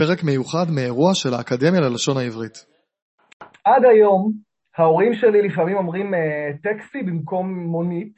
[0.00, 2.66] פרק מיוחד מאירוע של האקדמיה ללשון העברית.
[3.64, 4.32] עד היום
[4.76, 6.16] ההורים שלי לפעמים אומרים uh,
[6.62, 8.16] טקסי במקום מונית,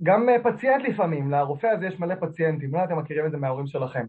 [0.00, 3.66] וגם uh, פציינט לפעמים, לרופא הזה יש מלא פציינטים, לא אתם מכירים את זה מההורים
[3.66, 4.04] שלכם.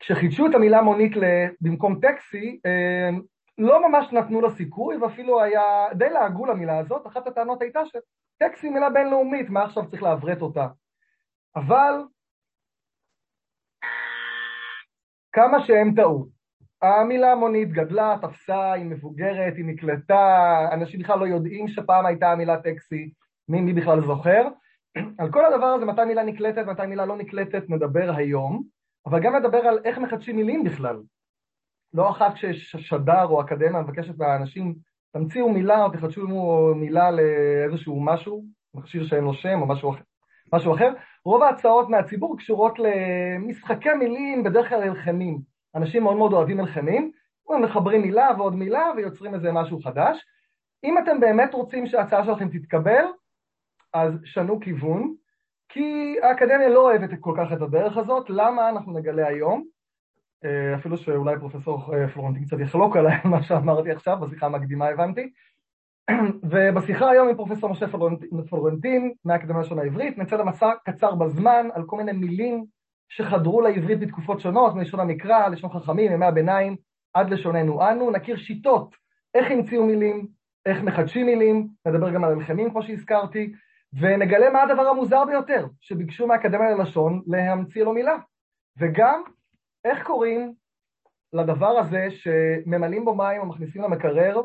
[0.00, 1.12] כשחידשו את המילה מונית
[1.60, 3.20] במקום טקסי, uh,
[3.58, 5.62] לא ממש נתנו לו סיכוי, ואפילו היה
[5.94, 10.66] די לעגו למילה הזאת, אחת הטענות הייתה שטקסי מילה בינלאומית, מה עכשיו צריך לעברת אותה?
[11.56, 11.94] אבל
[15.32, 16.28] כמה שהם טעו.
[16.82, 22.60] המילה המונית גדלה, תפסה, היא מבוגרת, היא נקלטה, אנשים בכלל לא יודעים שפעם הייתה המילה
[22.60, 23.10] טקסי,
[23.48, 24.48] מי, מי בכלל זוכר.
[25.18, 28.62] על כל הדבר הזה, מתי מילה נקלטת, מתי מילה לא נקלטת, נדבר היום,
[29.06, 30.96] אבל גם נדבר על איך מחדשים מילים בכלל.
[31.94, 34.74] לא אחת כששדר או אקדמיה מבקשת מהאנשים,
[35.12, 36.26] תמציאו מילה או תחדשו
[36.76, 40.02] מילה לאיזשהו משהו, מכשיר שאין לו שם או משהו אחר.
[40.52, 40.92] משהו אחר.
[41.24, 45.38] רוב ההצעות מהציבור קשורות למשחקי מילים, בדרך כלל הלחמים.
[45.74, 47.12] אנשים מאוד מאוד אוהבים הלחמים,
[47.50, 50.24] הם מחברים מילה ועוד מילה ויוצרים איזה משהו חדש.
[50.84, 53.04] אם אתם באמת רוצים שההצעה שלכם תתקבל,
[53.94, 55.14] אז שנו כיוון,
[55.68, 59.64] כי האקדמיה לא אוהבת כל כך את הדרך הזאת, למה אנחנו נגלה היום?
[60.44, 65.32] אה, אפילו שאולי פרופסור אה, פלורנטין קצת יחלוק עליי מה שאמרתי עכשיו, בשיחה המקדימה הבנתי.
[66.50, 67.86] ובשיחה היום עם פרופסור משה
[68.50, 72.64] פלורנטין מהאקדמיה לשון העברית, נצא למסע קצר בזמן על כל מיני מילים
[73.08, 76.76] שחדרו לעברית בתקופות שונות, מלשון המקרא, לשון חכמים, ימי הביניים,
[77.14, 77.90] עד לשוננו.
[77.90, 78.94] אנו, נכיר שיטות,
[79.34, 80.26] איך המציאו מילים,
[80.66, 83.52] איך מחדשים מילים, נדבר גם על הלחמים כמו שהזכרתי,
[84.00, 88.16] ונגלה מה הדבר המוזר ביותר שביקשו מהאקדמיה ללשון להמציא לו מילה,
[88.78, 89.22] וגם
[89.84, 90.54] איך קוראים
[91.32, 94.40] לדבר הזה שממלאים בו מים או מכניסים למקרר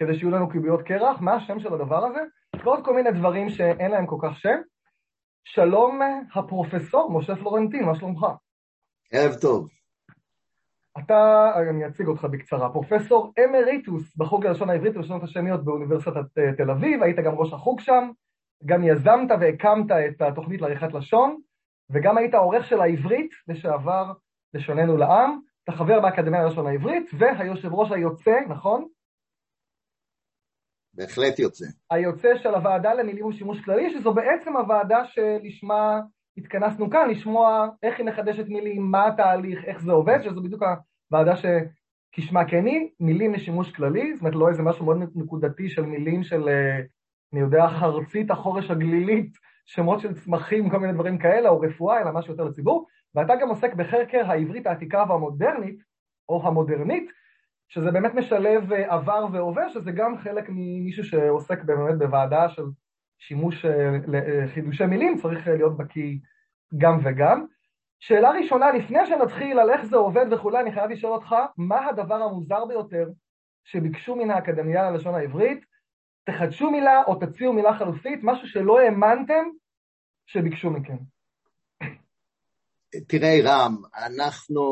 [0.00, 2.20] כדי שיהיו לנו קיביות קרח, מה השם של הדבר הזה,
[2.64, 4.56] ועוד כל מיני דברים שאין להם כל כך שם.
[5.44, 6.00] שלום
[6.34, 8.26] הפרופסור משה פלורנטין, מה שלומך?
[9.12, 9.68] ערב טוב.
[10.98, 16.70] אתה, אני אציג אותך בקצרה, פרופסור אמריטוס בחוג ללשון העברית ולשונות השניות באוניברסיטת אה, תל
[16.70, 18.10] אביב, היית גם ראש החוג שם,
[18.66, 21.40] גם יזמת והקמת את התוכנית לעריכת לשון,
[21.90, 24.12] וגם היית עורך של העברית לשעבר
[24.54, 28.88] לשוננו לעם, אתה חבר באקדמיה ללשון העברית, והיושב ראש היוצא, נכון?
[30.94, 31.64] בהחלט יוצא.
[31.90, 36.00] היוצא של הוועדה למילים ושימוש כללי, שזו בעצם הוועדה שלשמה
[36.36, 40.62] התכנסנו כאן, לשמוע איך היא מחדשת מילים, מה התהליך, איך זה עובד, שזו בדיוק
[41.10, 45.82] הוועדה שכשמה כן היא, מילים לשימוש כללי, זאת אומרת לא איזה משהו מאוד נקודתי של
[45.82, 46.80] מילים של, אה,
[47.32, 49.32] אני יודע, חרצית החורש הגלילית,
[49.66, 53.48] שמות של צמחים, כל מיני דברים כאלה, או רפואה, אלא משהו יותר לציבור, ואתה גם
[53.48, 55.80] עוסק בחקר העברית העתיקה והמודרנית,
[56.28, 57.10] או המודרנית,
[57.70, 62.62] שזה באמת משלב אה, עבר והווה, שזה גם חלק ממישהו שעוסק באמת בוועדה של
[63.18, 66.18] שימוש אה, לחידושי מילים, צריך אה, להיות בקיא
[66.78, 67.46] גם וגם.
[67.98, 72.14] שאלה ראשונה, לפני שנתחיל על איך זה עובד וכולי, אני חייב לשאול אותך, מה הדבר
[72.14, 73.08] המוזר ביותר
[73.64, 75.64] שביקשו מן האקדמיה ללשון העברית?
[76.24, 79.44] תחדשו מילה או תציעו מילה חלופית, משהו שלא האמנתם
[80.26, 80.96] שביקשו מכם.
[83.08, 84.62] תראה רם, אנחנו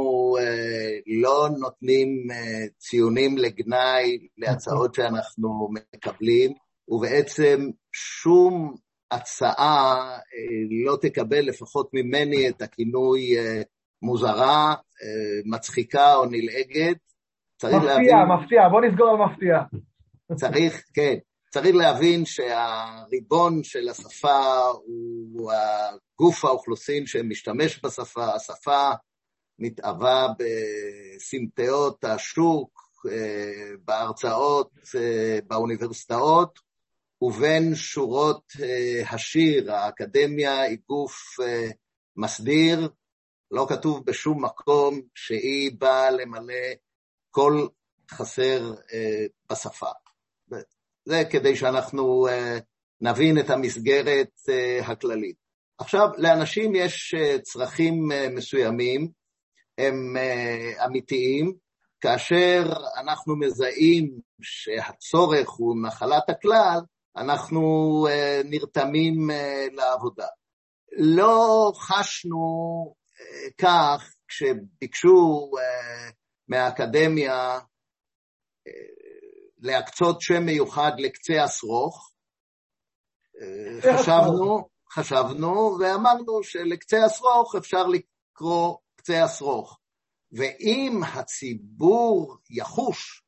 [0.41, 6.53] אה, לא נותנים אה, ציונים לגנאי להצעות שאנחנו מקבלים,
[6.89, 8.75] ובעצם שום
[9.11, 13.63] הצעה אה, לא תקבל לפחות ממני את הכינוי אה,
[14.03, 16.99] מוזרה, אה, מצחיקה או נלעגת.
[17.65, 18.17] מפתיע, להבין...
[18.43, 19.57] מפתיע, בוא נסגור על מפתיע.
[20.35, 21.15] צריך, כן,
[21.51, 25.53] צריך להבין שהריבון של השפה הוא
[26.19, 28.91] גוף האוכלוסין שמשתמש בשפה, השפה
[29.59, 36.59] מתאווה בסמטאות השוק, אה, בהרצאות, אה, באוניברסיטאות,
[37.23, 41.37] ובין שורות אה, השיר, האקדמיה היא גוף
[42.17, 42.89] מסדיר,
[43.51, 46.75] לא כתוב בשום מקום שהיא באה למלא
[47.31, 47.67] כל
[48.11, 48.75] חסר
[49.53, 49.91] בשפה.
[51.09, 52.27] זה כדי שאנחנו
[53.01, 54.31] נבין את המסגרת
[54.83, 55.49] הכללית.
[55.79, 59.09] עכשיו, לאנשים יש אה, צרכים אה, מסוימים,
[59.79, 61.53] הם אה, אמיתיים,
[62.01, 66.81] כאשר אנחנו מזהים שהצורך הוא נחלת הכלל,
[67.17, 68.07] אנחנו
[68.45, 69.31] נרתמים
[69.73, 70.27] לעבודה.
[70.99, 72.95] לא חשנו
[73.59, 75.51] כך כשביקשו
[76.49, 77.59] מהאקדמיה
[79.61, 82.13] להקצות שם מיוחד לקצה השרוך,
[83.83, 89.79] חשבנו, חשבנו ואמרנו שלקצה השרוך אפשר לקרוא קצה השרוך.
[90.33, 93.23] ואם הציבור יחוש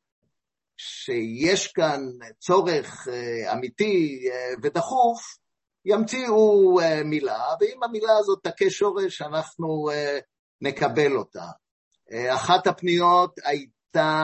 [0.76, 2.00] שיש כאן
[2.38, 5.20] צורך אה, אמיתי אה, ודחוף,
[5.84, 9.88] ימציאו אה, מילה, ואם המילה הזאת תכה שורש, אנחנו
[10.60, 11.46] נקבל אותה.
[12.34, 14.22] אחת הפניות הייתה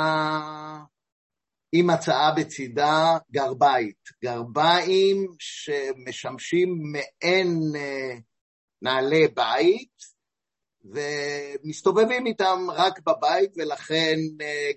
[1.72, 7.60] עם הצעה בצידה גרבית, גרביים שמשמשים מעין
[8.82, 10.16] נעלי בית,
[10.84, 14.16] ומסתובבים איתם רק בבית ולכן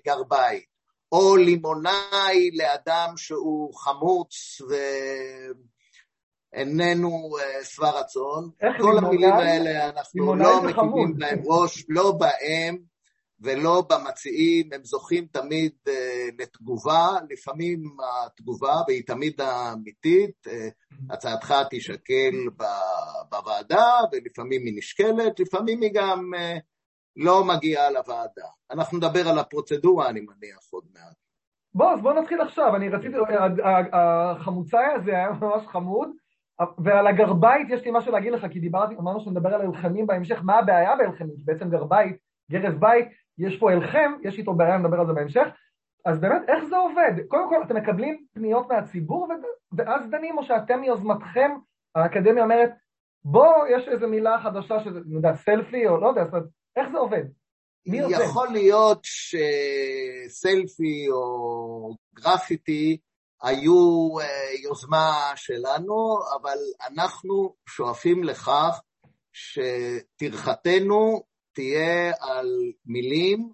[0.06, 0.70] גרביים.
[1.12, 4.60] או לימונאי לאדם שהוא חמוץ
[6.52, 7.30] ואיננו
[7.62, 8.50] שבע רצון.
[8.60, 9.08] איך כל לימונאי?
[9.08, 11.18] המילים האלה אנחנו לא מקימים.
[11.18, 12.76] להם ראש, לא בהם
[13.42, 17.82] ולא במציעים, הם זוכים תמיד אה, לתגובה, לפעמים
[18.26, 20.68] התגובה, והיא תמיד האמיתית, אה,
[21.10, 26.58] הצעתך תישקל ב- בוועדה, ולפעמים היא נשקלת, לפעמים היא גם אה,
[27.16, 28.48] לא מגיעה לוועדה.
[28.70, 31.14] אנחנו נדבר על הפרוצדורה, אני מניח, עוד מעט.
[31.74, 36.08] בוא, אז בוא נתחיל עכשיו, אני רציתי, ה- ה- החמוצאי הזה היה ממש חמוד,
[36.84, 40.58] ועל הגרבית יש לי משהו להגיד לך, כי דיברתי, אמרנו שנדבר על הלחמים בהמשך, מה
[40.58, 41.36] הבעיה בהלחמים?
[41.44, 42.16] בעצם גרבית,
[42.50, 43.08] גרס בית,
[43.40, 45.46] יש פה הלחם, יש איתו בעיה, נדבר על זה בהמשך.
[46.04, 47.26] אז באמת, איך זה עובד?
[47.28, 49.28] קודם כל, אתם מקבלים פניות מהציבור,
[49.72, 51.50] ואז דנים, או שאתם מיוזמתכם,
[51.94, 52.70] האקדמיה אומרת,
[53.24, 56.46] בוא, יש איזו מילה חדשה שזה, אני יודע, סלפי, או לא יודע, זאת אומרת,
[56.76, 57.24] איך זה עובד?
[57.86, 58.24] מי יוזם?
[58.24, 62.98] יכול להיות שסלפי או גרפיטי
[63.42, 66.56] היו אה, יוזמה שלנו, אבל
[66.90, 68.80] אנחנו שואפים לכך
[69.32, 71.22] שטרחתנו
[71.52, 72.46] תהיה על
[72.86, 73.52] מילים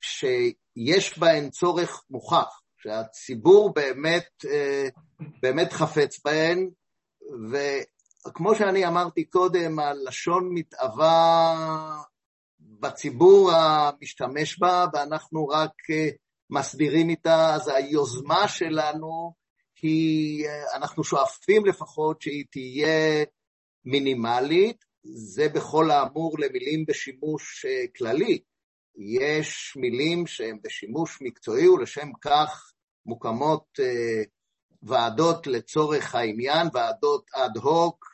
[0.00, 4.88] שיש בהן צורך מוכח, שהציבור באמת, אה,
[5.42, 6.70] באמת חפץ בהן,
[7.50, 11.56] וכמו שאני אמרתי קודם, הלשון מתאווה
[12.60, 16.08] בציבור המשתמש בה, ואנחנו רק אה,
[16.50, 19.34] מסדירים איתה, אז היוזמה שלנו
[19.82, 23.24] היא, אה, אנחנו שואפים לפחות שהיא תהיה
[23.84, 28.38] מינימלית, זה בכל האמור למילים בשימוש אה, כללי.
[28.96, 32.72] יש מילים שהן בשימוש מקצועי ולשם כך
[33.06, 34.22] מוקמות אה,
[34.82, 38.06] ועדות לצורך העניין, ועדות אד הוק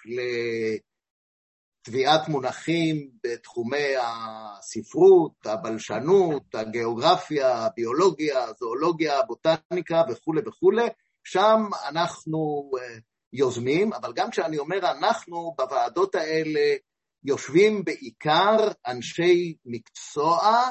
[1.87, 10.87] לתביעת מונחים בתחומי הספרות, הבלשנות, הגיאוגרפיה, הביולוגיה, הזואולוגיה, הבוטניקה וכולי וכולי.
[11.25, 12.99] שם אנחנו אה,
[13.37, 16.77] יוזמים, אבל גם כשאני אומר אנחנו, בוועדות האלה
[17.25, 18.57] יושבים בעיקר
[18.87, 20.63] אנשי מקצוע,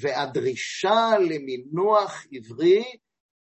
[0.00, 2.84] והדרישה למינוח עברי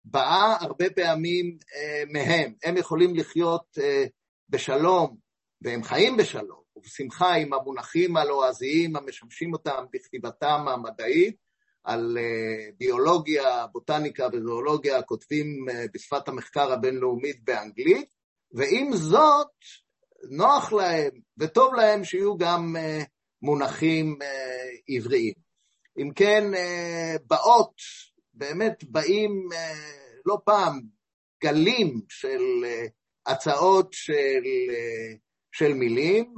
[0.06, 2.54] באה הרבה פעמים אה, מהם.
[2.64, 4.06] הם יכולים לחיות אה,
[4.50, 5.18] בשלום,
[5.62, 11.36] והם חיים בשלום, ובשמחה עם המונחים הלועזיים המשמשים אותם בכתיבתם המדעית,
[11.84, 18.19] על אה, ביולוגיה, בוטניקה וזואולוגיה, כותבים אה, בשפת המחקר הבינלאומית באנגלית,
[18.52, 19.48] ועם זאת,
[20.30, 23.06] נוח להם וטוב להם שיהיו גם uh,
[23.42, 25.34] מונחים uh, עבריים.
[25.98, 27.76] אם כן, uh, באות,
[28.34, 29.50] באמת באים
[30.26, 30.82] לא פעם
[31.44, 32.42] גלים של
[33.26, 34.44] הצעות של,
[35.52, 36.36] של מילים.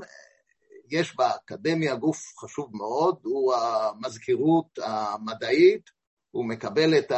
[0.91, 5.89] יש באקדמיה גוף חשוב מאוד, הוא המזכירות המדעית,
[6.31, 7.11] הוא מקבל את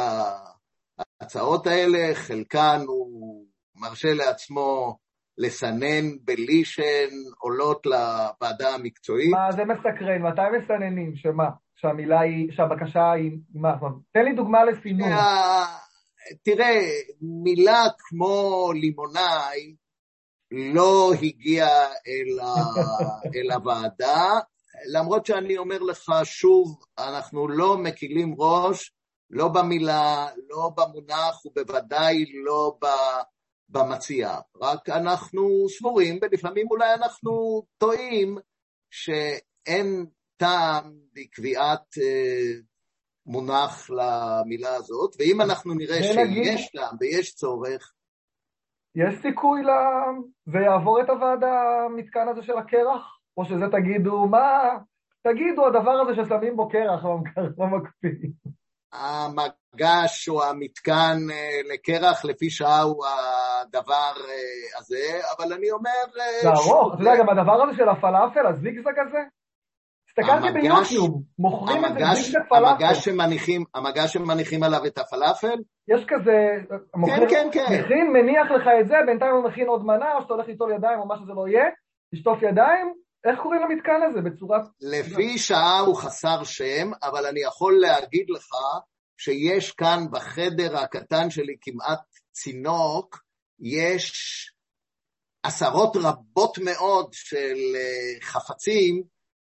[0.98, 3.46] ההצעות האלה, חלקן הוא
[3.76, 4.98] מרשה לעצמו
[5.38, 9.30] לסנן בלי שהן עולות לוועדה המקצועית.
[9.30, 11.16] מה, זה מסקרן, מתי מסננים?
[11.16, 11.48] שמה?
[11.76, 13.76] שהמילה היא, שהבקשה היא, מה?
[14.12, 15.08] תן לי דוגמה לסינון.
[16.42, 16.80] תראה,
[17.20, 19.74] מילה כמו לימונאי
[20.50, 22.54] לא הגיעה אל, ה...
[23.34, 24.24] אל הוועדה,
[24.92, 28.92] למרות שאני אומר לך שוב, אנחנו לא מקילים ראש,
[29.30, 32.86] לא במילה, לא במונח ובוודאי לא ב...
[33.68, 38.38] במציע, רק אנחנו סבורים, ולפעמים אולי אנחנו טועים,
[38.90, 40.06] שאין
[40.36, 42.60] טעם בקביעת אה,
[43.26, 47.92] מונח למילה הזאת, ואם אנחנו נראה שיש טעם ויש צורך...
[48.96, 49.68] יש סיכוי ל...
[50.46, 53.18] זה יעבור את הוועדה, המתקן הזה של הקרח?
[53.36, 54.78] או שזה תגידו, מה,
[55.22, 57.04] תגידו, הדבר הזה ששמים בו קרח
[57.58, 58.28] במקפיא.
[58.94, 61.16] המגש או המתקן
[61.72, 64.12] לקרח לפי שעה הוא הדבר
[64.78, 65.90] הזה, אבל אני אומר...
[66.42, 69.18] זה ארוך, אתה יודע, גם הדבר הזה של הפלאפל, הזיגזג הזה?
[70.08, 72.84] הסתכלתי ביוטיוב, מוכרים את זה זיגזג פלאפל.
[73.74, 75.56] המגש שמניחים עליו את הפלאפל?
[75.88, 76.48] יש כזה,
[77.06, 77.82] כן, כן, כן.
[77.84, 81.00] מכין, מניח לך את זה, בינתיים הוא מכין עוד מנה, או שאתה הולך ליטול ידיים
[81.00, 81.64] או מה שזה לא יהיה,
[82.12, 84.62] לשטוף ידיים, איך קוראים למתקן הזה בצורת...
[84.80, 88.48] לפי שעה הוא חסר שם, אבל אני יכול להגיד לך
[89.16, 92.00] שיש כאן בחדר הקטן שלי כמעט
[92.32, 93.22] צינוק,
[93.60, 94.12] יש
[95.42, 97.56] עשרות רבות מאוד של
[98.22, 99.02] חפצים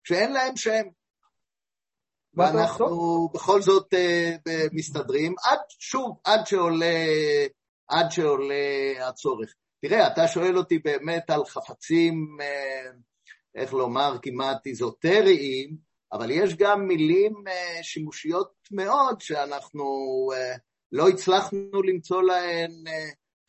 [0.04, 0.82] שאין להם שם.
[2.34, 3.94] ואנחנו בכל זאת
[4.72, 7.06] מסתדרים, עד, שוב, עד שעולה,
[7.88, 8.54] עד שעולה
[9.08, 9.54] הצורך.
[9.80, 12.36] תראה, אתה שואל אותי באמת על חפצים,
[13.56, 15.76] איך לומר, כמעט איזוטריים,
[16.12, 17.32] אבל יש גם מילים
[17.82, 19.84] שימושיות מאוד שאנחנו
[20.92, 22.70] לא הצלחנו למצוא להן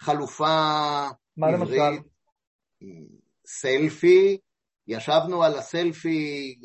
[0.02, 1.82] חלופה מה עברית.
[1.82, 2.02] למשל?
[3.48, 4.38] סלפי,
[4.88, 6.56] ישבנו על הסלפי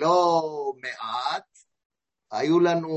[0.00, 0.42] לא
[0.76, 1.44] מעט,
[2.32, 2.88] היו לנו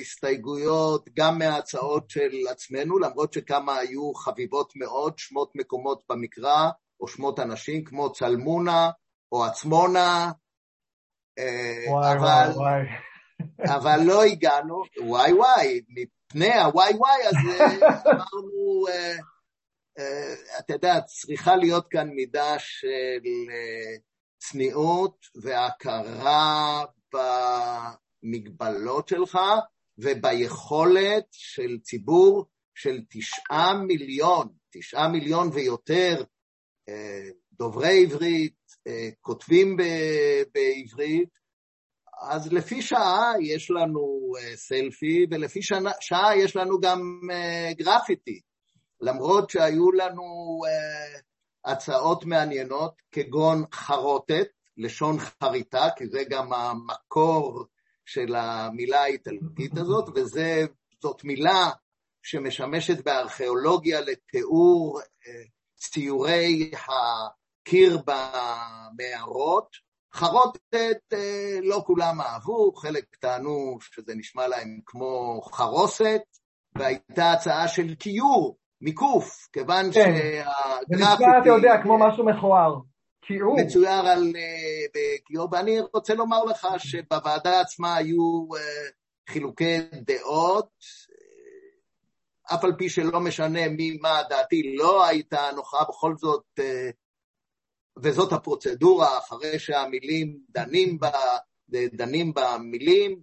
[0.00, 6.70] הסתייגויות גם מההצעות של עצמנו, למרות שכמה היו חביבות מאוד, שמות מקומות במקרא,
[7.00, 8.90] או שמות אנשים כמו צלמונה
[9.32, 10.32] או עצמונה,
[11.88, 12.86] וואי, אבל, וואי, וואי.
[13.76, 17.64] אבל לא הגענו, וואי וואי, מפני הוואי וואי הזה
[18.06, 18.84] אמרנו,
[20.58, 23.24] אתה יודע, צריכה להיות כאן מידה של
[24.38, 26.84] צניעות והכרה
[28.22, 29.38] במגבלות שלך
[29.98, 36.24] וביכולת של ציבור של תשעה מיליון, תשעה מיליון ויותר
[37.52, 38.54] דוברי עברית,
[39.20, 39.76] כותבים
[40.54, 41.28] בעברית,
[42.22, 45.60] אז לפי שעה יש לנו סלפי, ולפי
[46.00, 47.20] שעה יש לנו גם
[47.76, 48.40] גרפיטי,
[49.00, 50.60] למרות שהיו לנו
[51.64, 57.64] הצעות מעניינות, כגון חרוטת, לשון חריטה, כי זה גם המקור
[58.06, 61.70] של המילה האיטלקית הזאת, וזאת מילה
[62.22, 65.00] שמשמשת בארכיאולוגיה לתיאור
[65.90, 69.84] ציורי הקיר במערות.
[70.14, 71.14] חרוטת
[71.62, 76.22] לא כולם אהבו, חלק טענו שזה נשמע להם כמו חרוסת,
[76.78, 79.92] והייתה הצעה של קיור, מקוף, כיוון כן.
[79.92, 80.96] שהגרפיטי...
[80.98, 82.74] זה נשמע, אתה יודע, כמו משהו מכוער.
[83.26, 83.56] קיור.
[83.60, 84.32] מצויר על...
[85.24, 88.46] קיור, ואני רוצה לומר לך שבוועדה עצמה היו
[89.28, 90.68] חילוקי דעות,
[92.46, 96.60] אף על פי שלא משנה מי מה דעתי, לא הייתה נוחה בכל זאת,
[98.02, 101.10] וזאת הפרוצדורה, אחרי שהמילים דנים, בה,
[101.68, 103.22] דנים במילים,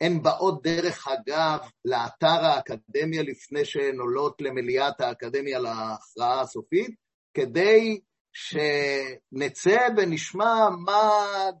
[0.00, 6.94] הן באות דרך אגב לאתר האקדמיה לפני שהן עולות למליאת האקדמיה להכרעה הסופית,
[7.34, 8.00] כדי
[8.32, 11.10] שנצא ונשמע מה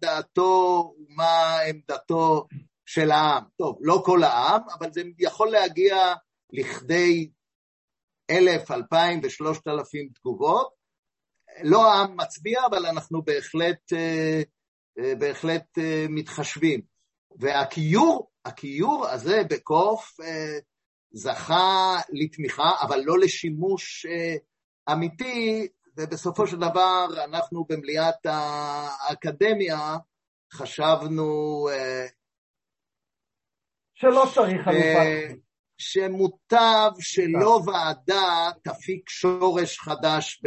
[0.00, 2.46] דעתו ומה עמדתו
[2.86, 3.44] של העם.
[3.58, 5.96] טוב, לא כל העם, אבל זה יכול להגיע
[6.52, 7.30] לכדי
[8.30, 10.80] אלף, אלפיים ושלושת אלפים תגובות.
[11.62, 13.92] לא העם מצביע, אבל אנחנו בהחלט,
[15.18, 15.66] בהחלט
[16.08, 16.80] מתחשבים.
[17.38, 20.16] והכיור, הכיור הזה בקוף
[21.12, 24.06] זכה לתמיכה, אבל לא לשימוש
[24.92, 29.96] אמיתי, ובסופו של דבר אנחנו במליאת האקדמיה
[30.52, 31.68] חשבנו...
[33.94, 35.49] שלא צריך חלופה.
[35.80, 40.42] שמוטב שלא ועדה תפיק שורש חדש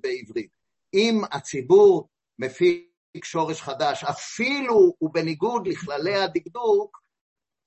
[0.00, 0.50] בעברית.
[0.94, 7.00] אם הציבור מפיק שורש חדש, אפילו ובניגוד לכללי הדקדוק,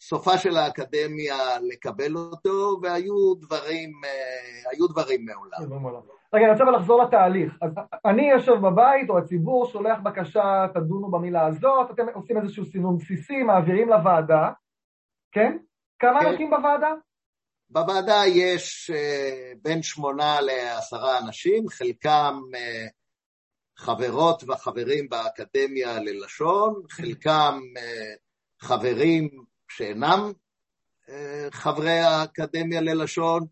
[0.02, 3.92] סופה של האקדמיה לקבל אותו, והיו דברים,
[4.72, 6.02] היו דברים מעולם.
[6.34, 7.54] רגע, אני רוצה לחזור לתהליך.
[7.62, 7.72] אז
[8.06, 13.44] אני יושב בבית, או הציבור שולח בקשה, תדונו במילה הזאת, אתם עושים איזשהו סינון בסיסי,
[13.44, 14.52] מעבירים לוועדה,
[15.32, 15.58] כן?
[16.04, 16.30] כמה.
[16.30, 16.94] אנשים בוועדה?
[17.70, 22.92] בוועדה יש uh, בין שמונה לעשרה אנשים, חלקם uh,
[23.78, 27.60] חברות וחברים באקדמיה ללשון, חלקם
[28.62, 29.30] חברים
[29.70, 30.32] שאינם
[31.52, 33.46] חברי האקדמיה ללשון.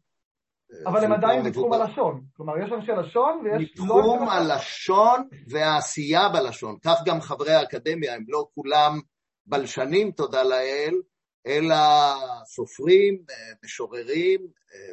[0.86, 3.74] אבל הם עדיין בתחום הלשון, כלומר יש אנשי לשון ויש...
[3.78, 9.00] לא הלשון והעשייה בלשון, כך גם חברי האקדמיה, הם לא כולם
[9.46, 10.94] בלשנים, תודה לאל,
[11.48, 11.76] אלא
[12.46, 13.24] סופרים,
[13.66, 14.48] משוררים,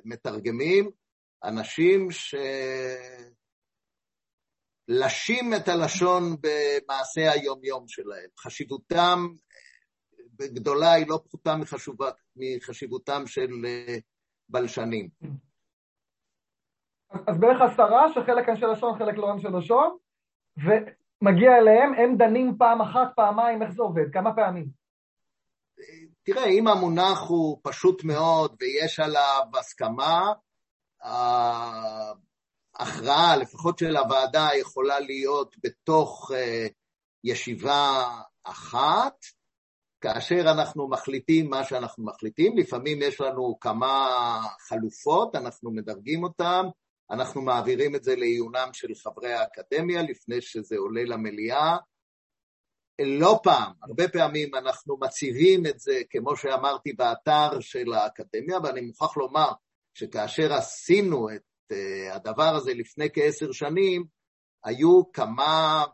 [0.04, 0.90] מתרגמים,
[1.44, 2.08] אנשים
[4.90, 8.28] שלשים את הלשון במעשה היום-יום שלהם.
[8.38, 9.18] חשיבותם
[10.40, 11.54] גדולה היא לא פחותה
[12.36, 13.50] מחשיבותם של
[14.48, 15.08] בלשנים.
[17.26, 19.96] אז בערך עשרה שחלק אנשי לשון, חלק לא אנשי לשון,
[20.56, 24.12] ומגיע אליהם, הם דנים פעם אחת, פעמיים, איך זה עובד?
[24.12, 24.77] כמה פעמים?
[26.22, 30.32] תראה, אם המונח הוא פשוט מאוד ויש עליו הסכמה,
[32.78, 36.30] ההכרעה, לפחות של הוועדה, יכולה להיות בתוך
[37.24, 38.04] ישיבה
[38.44, 39.14] אחת,
[40.00, 44.08] כאשר אנחנו מחליטים מה שאנחנו מחליטים, לפעמים יש לנו כמה
[44.68, 46.62] חלופות, אנחנו מדרגים אותן,
[47.10, 51.76] אנחנו מעבירים את זה לעיונם של חברי האקדמיה לפני שזה עולה למליאה,
[53.02, 59.16] לא פעם, הרבה פעמים אנחנו מציבים את זה, כמו שאמרתי, באתר של האקדמיה, ואני מוכרח
[59.16, 59.52] לומר
[59.94, 64.04] שכאשר עשינו את uh, הדבר הזה לפני כעשר שנים,
[64.64, 65.84] היו כמה,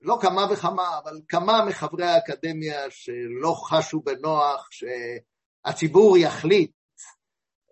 [0.00, 6.72] לא כמה וכמה, אבל כמה מחברי האקדמיה שלא חשו בנוח שהציבור יחליט,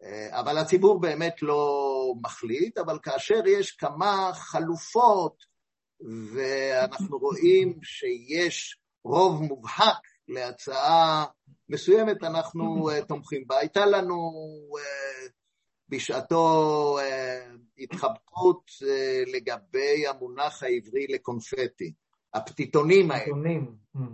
[0.01, 1.83] uh, אבל הציבור באמת לא
[2.23, 5.56] מחליט, אבל כאשר יש כמה חלופות,
[6.01, 11.25] ואנחנו רואים שיש רוב מובהק להצעה
[11.69, 13.59] מסוימת, אנחנו uh, תומכים בה.
[13.59, 14.33] הייתה לנו
[14.79, 15.31] uh,
[15.89, 16.99] בשעתו
[17.79, 21.93] התחבטות uh, לגבי המונח העברי לקונפטי,
[22.35, 23.33] הפטיטונים האלה.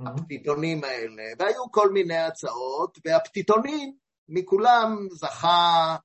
[0.06, 3.96] הפטיטונים האלה, והיו כל מיני הצעות, והפטיטונים
[4.28, 5.96] מכולם זכה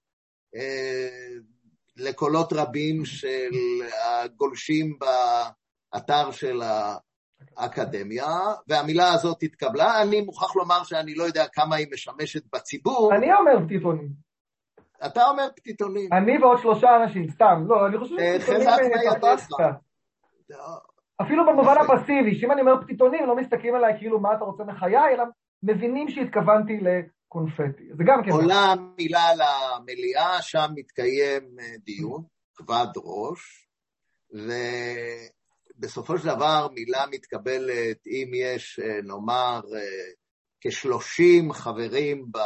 [1.98, 3.52] לקולות רבים של
[4.04, 5.06] הגולשים ב...
[5.96, 6.62] אתר של
[7.58, 8.28] האקדמיה,
[8.68, 10.02] והמילה הזאת התקבלה.
[10.02, 13.16] אני מוכרח לומר שאני לא יודע כמה היא משמשת בציבור.
[13.16, 14.10] אני אומר פטיטונים.
[15.06, 16.14] אתה אומר פטיטונים.
[16.14, 17.64] אני ועוד שלושה אנשים, סתם.
[17.68, 19.50] לא, אני חושב אה, שפטיטונים תפסת.
[21.22, 24.98] אפילו במובן הפסיבי, שאם אני אומר פטיטונים, לא מסתכלים עליי כאילו מה אתה רוצה מחיי,
[25.14, 25.24] אלא
[25.64, 27.84] מבינים שהתכוונתי לקונפטי.
[27.94, 28.32] זה גם כן.
[28.32, 32.24] עולה מילה למליאה, שם מתקיים אה, דיון,
[32.56, 33.68] כבד ראש,
[34.36, 34.52] ו...
[35.78, 40.12] בסופו של דבר מילה מתקבלת אם יש, אה, נאמר, אה,
[40.62, 42.38] כשלושים חברים ב...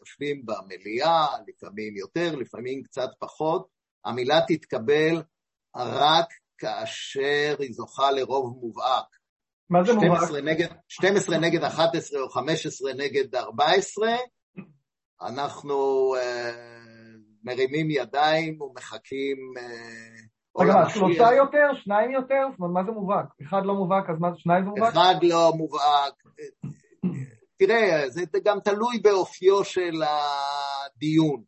[0.00, 3.66] יושבים במליאה, לפעמים יותר, לפעמים קצת פחות,
[4.04, 5.22] המילה תתקבל
[5.76, 6.26] רק
[6.58, 9.06] כאשר היא זוכה לרוב מובהק.
[9.70, 10.44] מה זה 12 מובהק?
[10.44, 14.16] נגד, 12 נגד 11 או 15 נגד 14,
[15.22, 16.52] אנחנו אה,
[17.42, 20.27] מרימים ידיים ומחכים אה,
[20.58, 21.68] רגע, שלושה יותר?
[21.84, 22.46] שניים יותר?
[22.50, 23.26] זאת אומרת, מה זה מובהק?
[23.42, 24.92] אחד לא מובהק, אז מה שניים זה מובהק?
[24.92, 26.14] אחד לא מובהק.
[27.56, 31.42] תראה, זה גם תלוי באופיו של הדיון.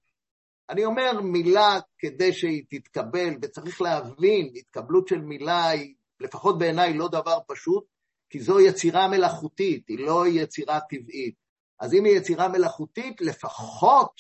[0.71, 7.09] אני אומר מילה כדי שהיא תתקבל, וצריך להבין, התקבלות של מילה היא, לפחות בעיניי, לא
[7.09, 7.85] דבר פשוט,
[8.31, 11.35] כי זו יצירה מלאכותית, היא לא יצירה טבעית.
[11.81, 14.13] אז אם היא יצירה מלאכותית, לפחות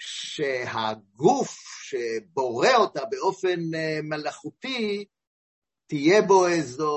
[0.00, 1.50] שהגוף
[1.82, 5.04] שבורא אותה באופן אה, מלאכותי,
[5.86, 6.92] תהיה בו איזו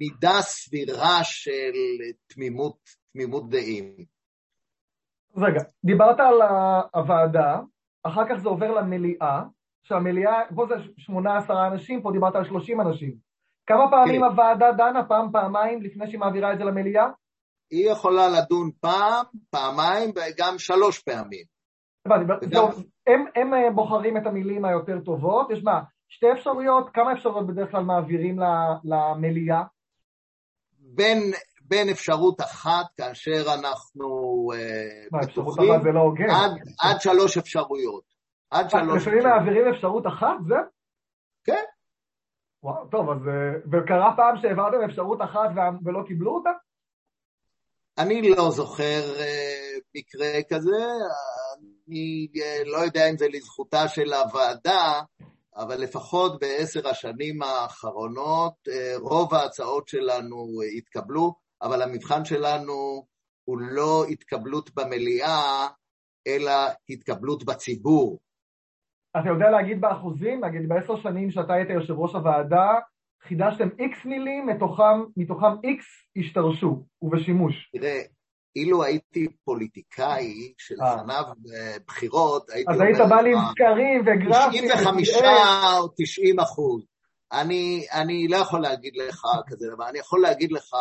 [0.00, 1.72] מידה סבירה של
[2.26, 2.78] תמימות,
[3.12, 3.94] תמימות דעים.
[5.36, 6.42] רגע, דיברת על
[6.94, 7.60] הוועדה,
[8.02, 9.42] אחר כך זה עובר למליאה,
[9.82, 13.16] שהמליאה, פה זה 18 אנשים, פה דיברת על 30 אנשים.
[13.66, 14.26] כמה פעמים כן.
[14.26, 15.04] הוועדה דנה?
[15.08, 17.06] פעם, פעמיים, לפני שהיא מעבירה את זה למליאה?
[17.70, 21.53] היא יכולה לדון פעם, פעמיים וגם שלוש פעמים.
[22.06, 27.82] הם אה, בוחרים את המילים היותר טובות, יש מה, שתי אפשרויות, כמה אפשרויות בדרך כלל
[27.82, 28.38] מעבירים
[28.84, 29.62] למליאה?
[31.68, 34.06] בין, אפשרות אחת, כאשר אנחנו
[34.54, 35.20] אה,
[35.82, 36.12] זה לא.
[36.80, 38.04] עד, שלוש אפשרויות.
[38.50, 40.54] עד שלוש לפעמים מעבירים אפשרות אחת, זה?
[41.44, 41.64] כן.
[42.62, 43.28] וואו, טוב, אז...
[43.28, 45.50] אה, וקרה פעם שהעברתם אפשרות אחת
[45.84, 46.50] ולא קיבלו אותה?
[47.98, 49.02] אני לא זוכר
[49.94, 50.76] מקרה כזה,
[51.88, 55.02] אני אה, לא יודע אם זה לזכותה של הוועדה,
[55.56, 63.06] אבל לפחות בעשר השנים האחרונות אה, רוב ההצעות שלנו התקבלו, אבל המבחן שלנו
[63.44, 65.66] הוא לא התקבלות במליאה,
[66.26, 66.52] אלא
[66.88, 68.20] התקבלות בציבור.
[69.20, 70.44] אתה יודע להגיד באחוזים?
[70.44, 72.68] נגיד בעשר שנים שאתה היית יושב ראש הוועדה,
[73.22, 77.70] חידשתם איקס מילים, מתוכם, מתוכם איקס השתרשו ובשימוש.
[77.72, 78.00] תראה,
[78.56, 81.76] אילו הייתי פוליטיקאי שלפניו אה.
[81.86, 82.84] בחירות, הייתי אומר.
[82.84, 84.64] אז היית בא לי עם סקרים וגרפים.
[84.68, 85.10] 95
[85.78, 86.86] או 90 אחוז.
[87.32, 90.74] אני, אני לא יכול להגיד לך כזה דבר, אני יכול להגיד לך,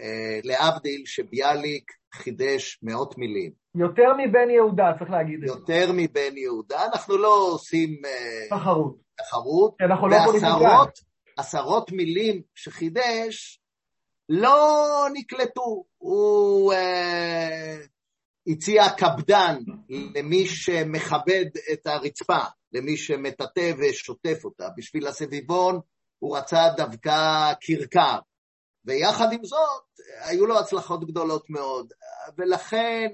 [0.00, 3.52] אה, להבדיל, שביאליק חידש מאות מילים.
[3.74, 5.54] יותר מבן יהודה, צריך להגיד את זה.
[5.54, 8.02] יותר מבן יהודה, אנחנו לא עושים...
[8.04, 8.96] אה, תחרות.
[9.18, 9.74] תחרות.
[9.80, 10.66] אנחנו לא פוליטיקאים.
[11.38, 13.59] עשרות מילים שחידש,
[14.30, 15.84] לא נקלטו.
[15.98, 16.76] הוא uh,
[18.46, 19.56] הציע קפדן
[20.14, 22.38] למי שמכבד את הרצפה,
[22.72, 24.68] למי שמטאטא ושוטף אותה.
[24.76, 25.80] בשביל הסביבון
[26.18, 28.18] הוא רצה דווקא כרכר.
[28.84, 29.82] ויחד עם זאת,
[30.20, 31.92] היו לו הצלחות גדולות מאוד.
[32.38, 33.08] ולכן,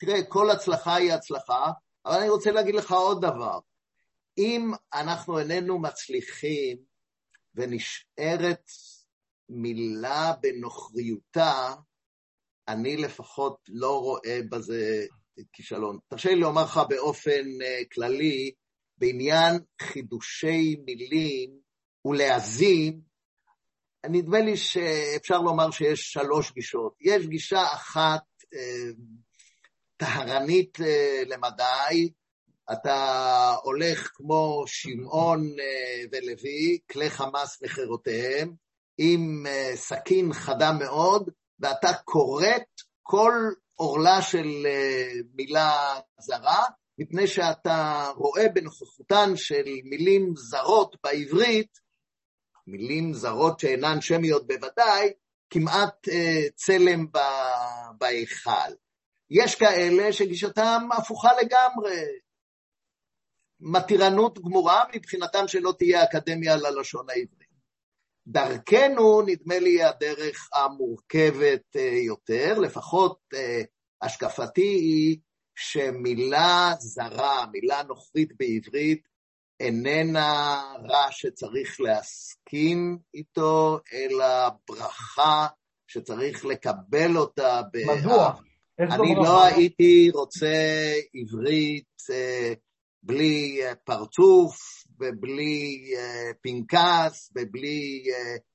[0.00, 1.70] תראה, כל הצלחה היא הצלחה,
[2.06, 3.58] אבל אני רוצה להגיד לך עוד דבר.
[4.38, 6.76] אם אנחנו איננו מצליחים
[7.54, 8.70] ונשארת
[9.52, 11.74] מילה בנוכריותה,
[12.68, 15.06] אני לפחות לא רואה בזה
[15.52, 15.98] כישלון.
[16.08, 18.52] תרשה לי לומר לך באופן uh, כללי,
[18.98, 21.50] בעניין חידושי מילים
[22.04, 23.00] ולהזים,
[24.10, 26.94] נדמה לי שאפשר לומר שיש שלוש גישות.
[27.00, 28.22] יש גישה אחת
[28.54, 28.90] אה,
[29.96, 32.10] טהרנית אה, למדי,
[32.72, 38.54] אתה הולך כמו שמעון אה, ולוי, כלי חמאס מחירותיהם,
[38.98, 42.64] עם סכין חדה מאוד, ואתה כורת
[43.02, 43.32] כל
[43.74, 44.66] עורלה של
[45.34, 46.64] מילה זרה,
[46.98, 51.78] מפני שאתה רואה בנוכחותן של מילים זרות בעברית,
[52.66, 55.12] מילים זרות שאינן שמיות בוודאי,
[55.50, 57.06] כמעט אה, צלם
[57.98, 58.72] בהיכל.
[59.30, 62.04] יש כאלה שגישתם הפוכה לגמרי,
[63.60, 67.51] מתירנות גמורה מבחינתם שלא תהיה אקדמיה ללשון העברית.
[68.26, 73.62] דרכנו, נדמה לי, הדרך המורכבת אה, יותר, לפחות אה,
[74.02, 75.18] השקפתי היא
[75.54, 79.08] שמילה זרה, מילה נוכרית בעברית,
[79.60, 85.46] איננה רע שצריך להסכים איתו, אלא ברכה
[85.86, 87.60] שצריך לקבל אותה.
[87.98, 88.32] מדוע?
[88.80, 90.54] אני לא הייתי רוצה
[91.14, 92.52] עברית אה,
[93.02, 98.04] בלי פרצוף, ובלי uh, פנקס, ובלי...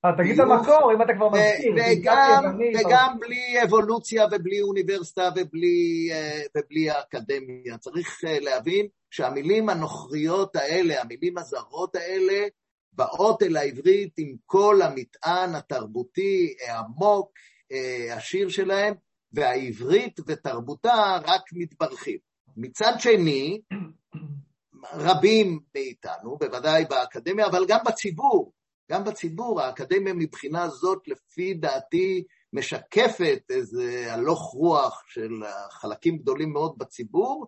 [0.06, 1.74] אה, תגיד את המקור, אם אתה כבר מזכיר.
[1.76, 2.44] וגם,
[2.80, 7.78] וגם בלי אבולוציה, ובלי אוניברסיטה, ובלי, uh, ובלי אקדמיה.
[7.78, 12.48] צריך uh, להבין שהמילים הנוכריות האלה, המילים הזרות האלה,
[12.94, 17.32] באות אל העברית עם כל המטען התרבותי העמוק,
[18.12, 18.94] השיר שלהם,
[19.34, 22.18] והעברית ותרבותה רק מתברכים.
[22.58, 23.62] מצד שני,
[24.94, 28.54] רבים מאיתנו, בוודאי באקדמיה, אבל גם בציבור,
[28.92, 36.78] גם בציבור, האקדמיה מבחינה זאת, לפי דעתי, משקפת איזה הלוך רוח של חלקים גדולים מאוד
[36.78, 37.48] בציבור,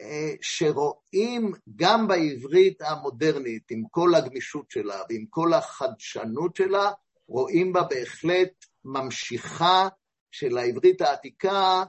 [0.00, 6.90] אה, שרואים גם בעברית המודרנית, עם כל הגמישות שלה ועם כל החדשנות שלה,
[7.28, 8.52] רואים בה בהחלט
[8.84, 9.88] ממשיכה
[10.30, 11.84] של העברית העתיקה,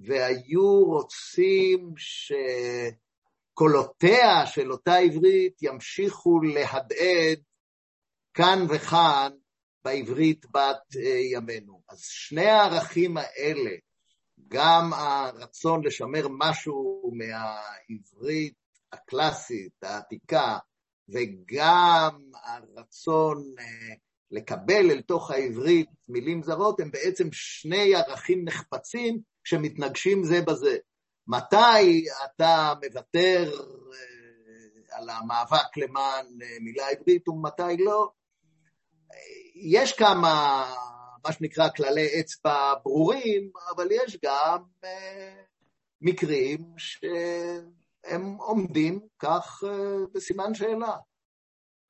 [0.00, 2.32] והיו רוצים ש...
[3.54, 7.38] קולותיה של אותה עברית ימשיכו להדהד
[8.34, 9.32] כאן וכאן
[9.84, 11.82] בעברית בת אה, ימינו.
[11.88, 13.70] אז שני הערכים האלה,
[14.48, 18.54] גם הרצון לשמר משהו מהעברית
[18.92, 20.58] הקלאסית, העתיקה,
[21.08, 23.94] וגם הרצון אה,
[24.30, 30.76] לקבל אל תוך העברית מילים זרות, הם בעצם שני ערכים נחפצים שמתנגשים זה בזה.
[31.28, 33.50] מתי אתה מוותר
[33.92, 38.10] אה, על המאבק למען אה, מילה עברית ומתי לא.
[39.54, 40.64] יש כמה,
[41.26, 45.34] מה שנקרא, כללי אצבע ברורים, אבל יש גם אה,
[46.00, 49.62] מקרים שהם עומדים כך
[50.14, 50.96] בסימן שאלה.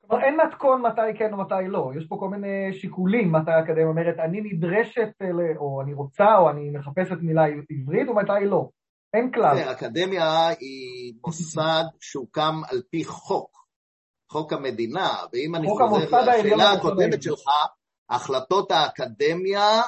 [0.09, 4.19] כלומר, אין מתכון מתי כן ומתי לא, יש פה כל מיני שיקולים מתי האקדמיה אומרת,
[4.19, 5.11] אני נדרשת,
[5.57, 8.71] או אני רוצה, או אני מחפשת מילה עברית, ומתי לא.
[9.15, 9.59] אין כלל.
[9.59, 13.67] האקדמיה היא מוסד שהוקם על פי חוק,
[14.33, 17.49] חוק המדינה, ואם אני חוזר לשאלה הקודמת שלך,
[18.11, 19.83] החלטות האקדמיה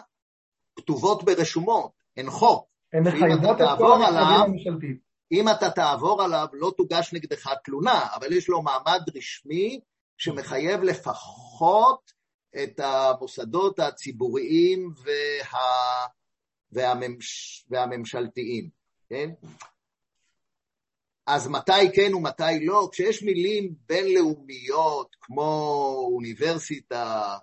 [0.77, 2.69] כתובות ברשומות, הן חוק.
[2.93, 4.99] הן מחייבות את כל המשרדים הממשלתיים.
[5.33, 9.81] אם אתה תעבור עליו, לא תוגש נגדך תלונה, אבל יש לו מעמד רשמי
[10.17, 12.12] שמחייב לפחות
[12.62, 16.07] את המוסדות הציבוריים וה...
[16.73, 17.65] והממש...
[17.71, 18.69] והממשלתיים.
[19.09, 19.31] כן?
[21.27, 22.88] אז מתי כן ומתי לא?
[22.92, 27.37] כשיש מילים בינלאומיות כמו אוניברסיטה,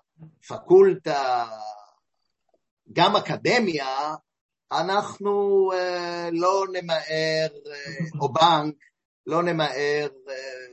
[0.47, 1.45] פקולטה,
[2.93, 4.15] גם אקדמיה,
[4.71, 8.76] אנחנו אה, לא נמהר, אה, או בנק,
[9.28, 10.65] לא נמהר אה,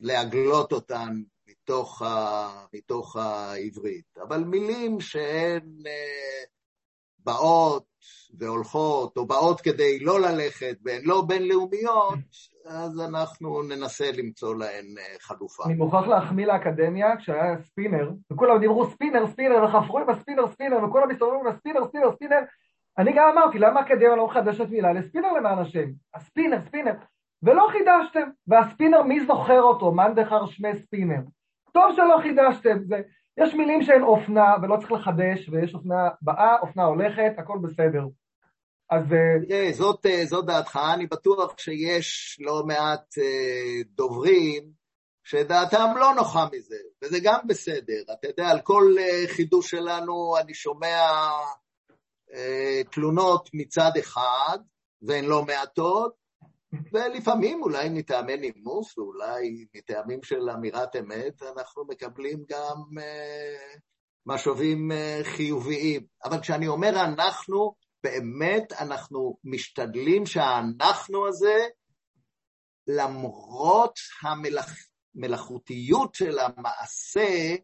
[0.00, 4.18] להגלות אותן מתוך, ה, מתוך העברית.
[4.28, 6.44] אבל מילים שהן אה,
[7.18, 7.91] באות
[8.38, 12.18] והולכות או באות כדי לא ללכת והן לא בינלאומיות,
[12.66, 15.64] אז אנחנו ננסה למצוא להן אה, חלופה.
[15.66, 21.08] אני מוכרח להחמיא לאקדמיה כשהיה ספינר, וכולם דיברו ספינר, ספינר, וחפרו עם הספינר, ספינר, וכולם
[21.08, 22.40] מסתובבים עם הספינר, ספינר, ספינר.
[22.98, 25.90] אני גם אמרתי, למה האקדמיה לא מחדשת מילה לספינר למען השם?
[26.14, 26.92] הספינר, ספינר.
[27.42, 28.28] ולא חידשתם.
[28.46, 29.92] והספינר, מי זוכר אותו?
[29.92, 31.20] מאן דכר שמיה ספינר.
[31.72, 32.84] טוב שלא חידשתם.
[32.84, 33.02] זה...
[33.38, 38.06] יש מילים שהן אופנה ולא צריך לחדש, ויש אופנה באה, אופנה הולכת, הכל בסדר.
[38.90, 39.04] אז...
[39.48, 44.82] תראה, אה, זאת, אה, זאת דעתך, אני בטוח שיש לא מעט אה, דוברים
[45.24, 48.02] שדעתם לא נוחה מזה, וזה גם בסדר.
[48.12, 48.94] אתה יודע, על כל
[49.26, 51.00] חידוש שלנו אני שומע
[52.90, 54.58] תלונות מצד אחד,
[55.02, 56.21] והן לא מעטות,
[56.92, 63.78] ולפעמים, אולי מטעמי נימוס, ואולי מטעמים של אמירת אמת, אנחנו מקבלים גם uh,
[64.26, 66.06] משובים uh, חיוביים.
[66.24, 71.66] אבל כשאני אומר אנחנו, באמת אנחנו משתדלים שהאנחנו הזה,
[72.86, 77.56] למרות המלאכותיות של המעשה,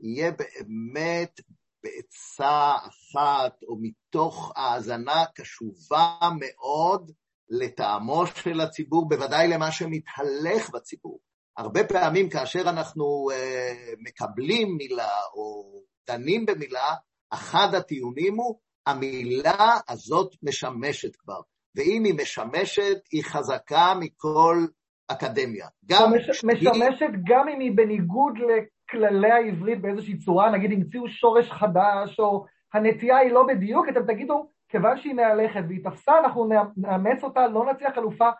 [0.00, 1.40] יהיה באמת
[1.82, 7.12] בעצה אחת או מתוך האזנה קשובה מאוד
[7.50, 11.20] לטעמו של הציבור, בוודאי למה שמתהלך בציבור.
[11.56, 15.72] הרבה פעמים כאשר אנחנו uh, מקבלים מילה או
[16.10, 16.94] דנים במילה,
[17.30, 21.40] אחד הטיעונים הוא, המילה הזאת משמשת כבר,
[21.76, 24.66] ואם היא משמשת, היא חזקה מכל
[25.08, 25.66] אקדמיה.
[25.86, 27.20] גם מש, משמשת היא...
[27.26, 33.32] גם אם היא בניגוד לכללי העברית באיזושהי צורה, נגיד המציאו שורש חדש, או הנטייה היא
[33.32, 38.30] לא בדיוק, אתם תגידו, כיוון שהיא מהלכת והיא תפסה, אנחנו נאמץ אותה, לא נציע חלופה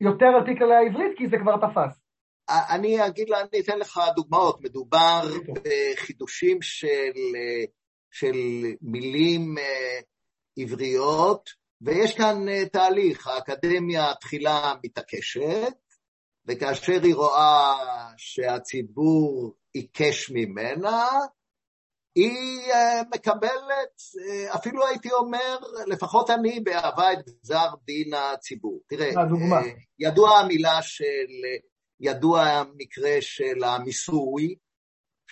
[0.00, 2.00] יותר על פי כללי העברית, כי זה כבר תפס.
[2.48, 4.60] אני אגיד לה, אני אתן לך דוגמאות.
[4.60, 5.22] מדובר
[5.52, 7.12] בחידושים של,
[8.10, 8.36] של
[8.82, 10.00] מילים אה,
[10.58, 11.50] עבריות,
[11.80, 13.26] ויש כאן אה, תהליך.
[13.26, 15.74] האקדמיה תחילה מתעקשת,
[16.46, 17.74] וכאשר היא רואה
[18.16, 21.06] שהציבור עיקש ממנה,
[22.20, 28.80] היא אה, מקבלת, אה, אפילו הייתי אומר, לפחות אני באהבה את גזר דין הציבור.
[28.86, 29.60] תראה, הדוגמה.
[29.98, 31.30] ידוע המילה של,
[32.00, 34.54] ידוע המקרה של המיסוי,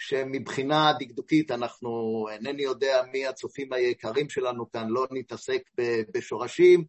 [0.01, 5.63] שמבחינה דקדוקית אנחנו, אינני יודע מי הצופים היקרים שלנו כאן, לא נתעסק
[6.15, 6.85] בשורשים,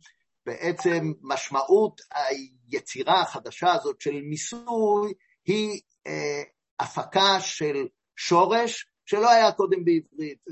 [0.46, 5.14] בעצם משמעות היצירה החדשה הזאת של מיסוי
[5.46, 6.44] היא אה,
[6.80, 10.46] הפקה של שורש שלא היה קודם בעברית,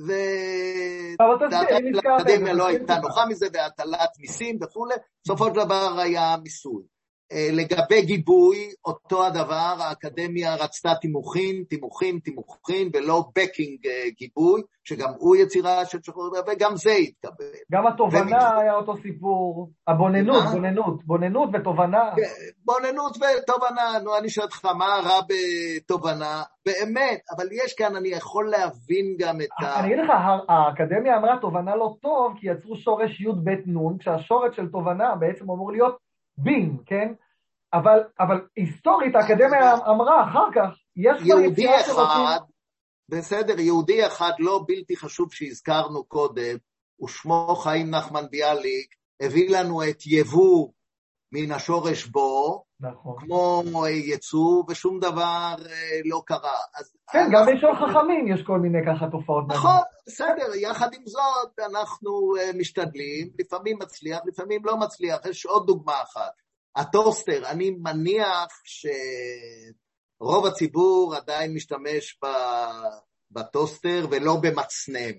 [1.20, 6.84] והאקדמיה לא הייתה נוחה מזה, והטלת מיסים וכולי, בסופו של דבר היה מיסוי.
[7.32, 15.10] אה, לגבי גיבוי, אותו הדבר, האקדמיה רצתה תימוכין, תימוכין, תימוכין, ולא בקינג אה, גיבוי, שגם
[15.18, 17.46] הוא יצירה של שחור, וגם זה התקבל.
[17.72, 18.62] גם התובנה ומת...
[18.62, 20.52] היה אותו סיפור, הבוננות, מה?
[20.52, 22.12] בוננות, בוננות ותובנה.
[22.16, 22.22] כן,
[22.66, 26.44] בוננות ותובנה, נו, אני שואל אותך, מה רע בתובנה?
[26.66, 29.80] באמת, אבל יש כאן, אני יכול להבין גם את ה...
[29.80, 30.10] אני אגיד לך,
[30.50, 35.72] האקדמיה אמרה תובנה לא טוב, כי יצרו שורש י"ב נ', כשהשורש של תובנה בעצם אמור
[35.72, 36.07] להיות
[36.38, 37.13] בין, כן?
[37.73, 42.39] אבל, אבל היסטורית האקדמיה אמרה אחר כך, יש כבר יציאה של אחד,
[43.10, 46.58] בסדר, יהודי אחד לא בלתי חשוב שהזכרנו קודם,
[47.04, 50.67] ושמו חיים נחמן ביאליק, הביא לנו את יבוא
[51.32, 53.16] מן השורש בו, נכון.
[53.20, 56.58] כמו יצוא, ושום דבר אה, לא קרה.
[56.76, 57.34] אז כן, אנחנו...
[57.34, 59.44] גם בשור חכמים יש כל מיני ככה תופעות.
[59.48, 65.26] נכון, בסדר, יחד עם זאת אנחנו אה, משתדלים, לפעמים מצליח, לפעמים לא מצליח.
[65.26, 66.32] יש עוד דוגמה אחת.
[66.76, 72.20] הטוסטר, אני מניח שרוב הציבור עדיין משתמש
[73.32, 75.13] בטוסטר ולא במצנם.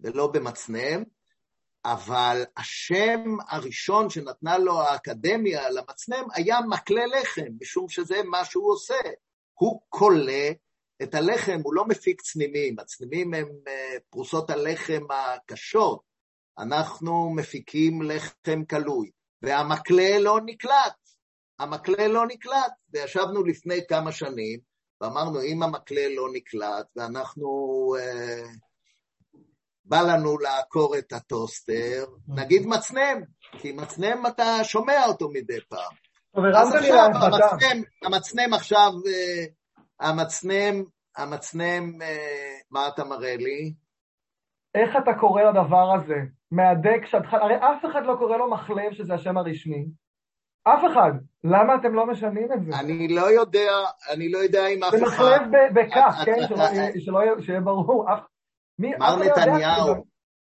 [0.00, 1.02] ולא במצנם.
[1.84, 9.00] אבל השם הראשון שנתנה לו האקדמיה למצנם היה מקלה לחם, משום שזה מה שהוא עושה.
[9.54, 10.50] הוא כולא
[11.02, 16.00] את הלחם, הוא לא מפיק צנימים, הצנימים הם אה, פרוסות הלחם הקשות,
[16.58, 19.10] אנחנו מפיקים לחם כלוי,
[19.42, 20.96] והמקלה לא נקלט,
[21.58, 24.60] המקלה לא נקלט, וישבנו לפני כמה שנים
[25.00, 27.48] ואמרנו, אם המקלה לא נקלט ואנחנו...
[27.98, 28.69] אה,
[29.90, 33.22] בא לנו לעקור את הטוסטר, נגיד מצנם,
[33.52, 35.92] כי מצנם אתה שומע אותו מדי פעם.
[36.54, 39.44] אז עכשיו המצנם, המצנם עכשיו, אה,
[40.08, 40.84] המצנם,
[41.16, 43.74] המצנם, אה, מה אתה מראה לי?
[44.74, 46.20] איך אתה קורא לדבר הזה?
[46.50, 49.86] מהדק שטחן, הרי אף אחד לא קורא לו מחלב, שזה השם הרשמי.
[50.64, 51.12] אף אחד.
[51.44, 52.70] למה אתם לא משנים את זה?
[52.80, 53.72] אני לא יודע,
[54.12, 54.98] אני לא יודע אם אף אחד...
[54.98, 55.42] זה מחלב
[55.74, 57.00] בכף, כן?
[57.00, 58.06] שלא יהיה ברור.
[58.80, 59.94] מר נתניהו,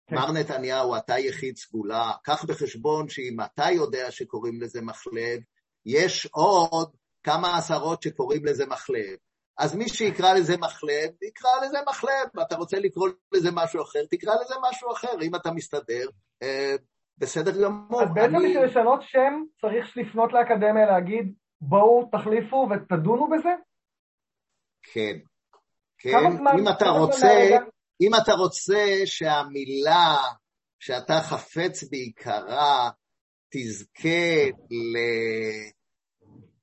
[0.06, 0.16] כן.
[0.16, 5.40] מר נתניהו, אתה יחיד סגולה, קח בחשבון שאם אתה יודע שקוראים לזה מחלב,
[5.86, 6.90] יש עוד
[7.22, 9.16] כמה עשרות שקוראים לזה מחלב.
[9.58, 12.40] אז מי שיקרא לזה מחלב, יקרא לזה מחלב.
[12.46, 15.22] אתה רוצה לקרוא לזה משהו אחר, תקרא לזה משהו אחר.
[15.22, 16.08] אם אתה מסתדר,
[16.42, 16.74] אה,
[17.18, 18.02] בסדר גמור.
[18.02, 18.48] אז בעצם אני...
[18.48, 23.54] בשביל לשנות שם, צריך לפנות לאקדמיה להגיד, בואו תחליפו ותדונו בזה?
[24.82, 25.18] כן.
[25.98, 26.26] כן,
[26.58, 27.28] אם אתה רוצה...
[28.00, 30.16] אם אתה רוצה שהמילה
[30.78, 32.90] שאתה חפץ בעיקרה
[33.54, 34.50] תזכה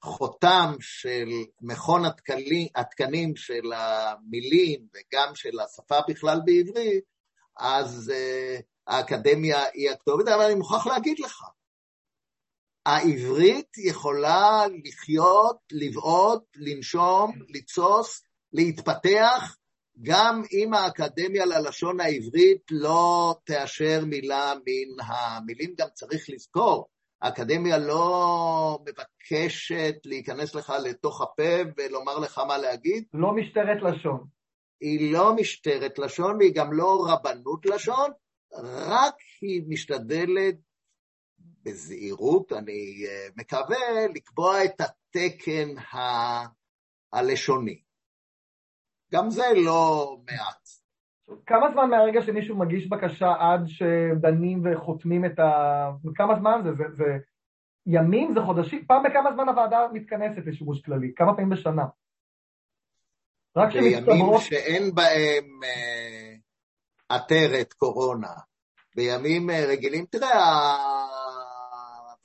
[0.03, 1.29] לחותם של
[1.61, 7.03] מכון התקנים, התקנים של המילים וגם של השפה בכלל בעברית,
[7.57, 11.43] אז uh, האקדמיה היא הכתובת, אבל אני מוכרח להגיד לך,
[12.85, 18.21] העברית יכולה לחיות, לבעוט, לנשום, לתסוס,
[18.53, 19.55] להתפתח,
[20.01, 26.89] גם אם האקדמיה ללשון העברית לא תאשר מילה מן המילים, גם צריך לזכור,
[27.21, 33.03] האקדמיה לא מבקשת להיכנס לך לתוך הפה ולומר לך מה להגיד.
[33.13, 34.27] לא משטרת לשון.
[34.81, 38.11] היא לא משטרת לשון והיא גם לא רבנות לשון,
[38.63, 40.55] רק היא משתדלת
[41.63, 45.97] בזהירות, אני אה, מקווה, לקבוע את התקן ה...
[47.13, 47.82] הלשוני.
[49.13, 50.63] גם זה לא מעט.
[51.45, 55.89] כמה זמן מהרגע שמישהו מגיש בקשה עד שדנים וחותמים את ה...
[56.15, 56.69] כמה זמן זה?
[56.73, 57.17] זה, זה
[57.85, 58.33] ימים?
[58.33, 58.85] זה חודשים?
[58.87, 61.11] פעם בכמה זמן הוועדה מתכנסת לשימוש כללי?
[61.15, 61.85] כמה פעמים בשנה?
[63.57, 66.35] רק בימים שאין בהם אה,
[67.09, 68.33] עטרת קורונה,
[68.95, 70.65] בימים אה, רגילים, תראה,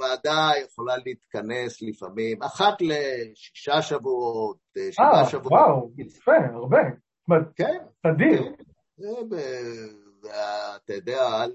[0.01, 5.53] הוועדה יכולה להתכנס לפעמים אחת לשישה שבועות, אה, שבעה שבועות.
[5.53, 6.79] אה, וואו, יפה, הרבה.
[7.57, 7.79] כן.
[8.03, 8.43] תדיר.
[10.23, 11.53] ואתה יודע, אל,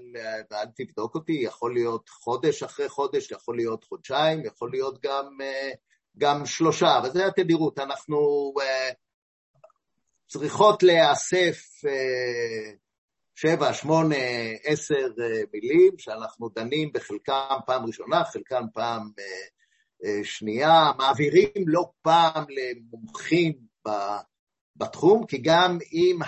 [0.52, 5.70] אל תבדוק אותי, יכול להיות חודש אחרי חודש, יכול להיות חודשיים, יכול להיות גם, אה,
[6.18, 7.78] גם שלושה, וזה התדירות.
[7.78, 8.16] אנחנו
[8.60, 8.90] אה,
[10.26, 11.58] צריכות להיאסף
[13.34, 14.16] שבע, שמונה,
[14.64, 19.24] עשר אה, מילים שאנחנו דנים בחלקם פעם ראשונה, חלקם פעם אה,
[20.04, 23.52] אה, שנייה, מעבירים לא פעם למומחים
[24.76, 26.18] בתחום, כי גם אם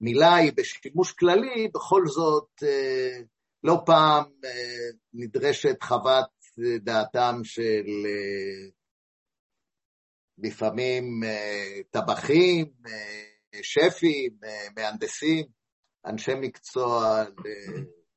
[0.00, 2.62] המילה היא בשימוש כללי, בכל זאת
[3.64, 4.24] לא פעם
[5.14, 6.30] נדרשת חוות
[6.80, 7.86] דעתם של
[10.38, 11.22] לפעמים
[11.90, 12.66] טבחים,
[13.62, 14.32] שפים,
[14.76, 15.44] מהנדסים,
[16.06, 17.22] אנשי מקצוע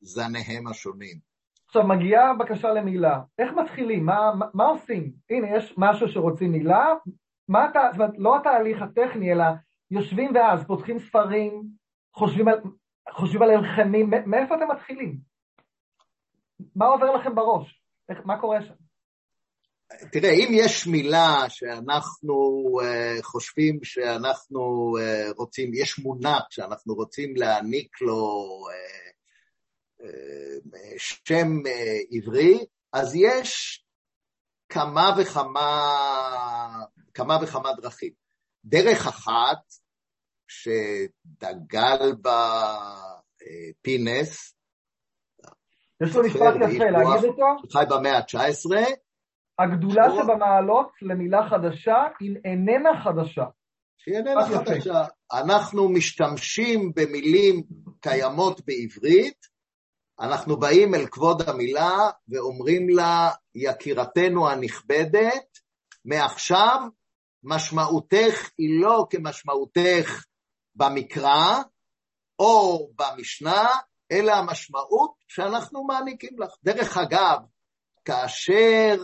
[0.01, 1.29] לזניהם השונים.
[1.67, 4.05] עכשיו, מגיעה בקשה למילה, איך מתחילים?
[4.05, 5.11] מה, מה, מה עושים?
[5.29, 6.85] הנה, יש משהו שרוצים מילה,
[7.49, 9.43] מה אתה, זאת אומרת, לא התהליך הטכני, אלא
[9.91, 11.63] יושבים ואז פותחים ספרים,
[12.15, 12.59] חושבים על,
[13.11, 15.17] חושבים על הלחנים, מאיפה אתם מתחילים?
[16.75, 17.83] מה עובר לכם בראש?
[18.09, 18.73] איך, מה קורה שם?
[20.11, 28.01] תראה, אם יש מילה שאנחנו uh, חושבים שאנחנו uh, רוצים, יש מונח שאנחנו רוצים להעניק
[28.01, 33.83] לו uh, uh, שם uh, עברי, אז יש
[34.69, 38.13] כמה וכמה, כמה וכמה דרכים.
[38.65, 39.59] דרך אחת,
[40.47, 42.77] שדגל בה
[43.41, 44.53] uh, פינס,
[46.03, 47.45] יש לו משפט יפה, להגיד אותו?
[47.71, 48.71] חי במאה ה-19,
[49.59, 53.45] הגדולה שבמעלות למילה חדשה היא איננה חדשה.
[53.97, 55.03] שהיא איננה חדשה.
[55.33, 57.63] אנחנו משתמשים במילים
[57.99, 59.49] קיימות בעברית,
[60.19, 65.57] אנחנו באים אל כבוד המילה ואומרים לה, יקירתנו הנכבדת,
[66.05, 66.79] מעכשיו
[67.43, 70.23] משמעותך היא לא כמשמעותך
[70.75, 71.61] במקרא
[72.39, 73.67] או במשנה,
[74.11, 76.51] אלא המשמעות שאנחנו מעניקים לך.
[76.63, 77.39] דרך אגב,
[78.05, 78.97] כאשר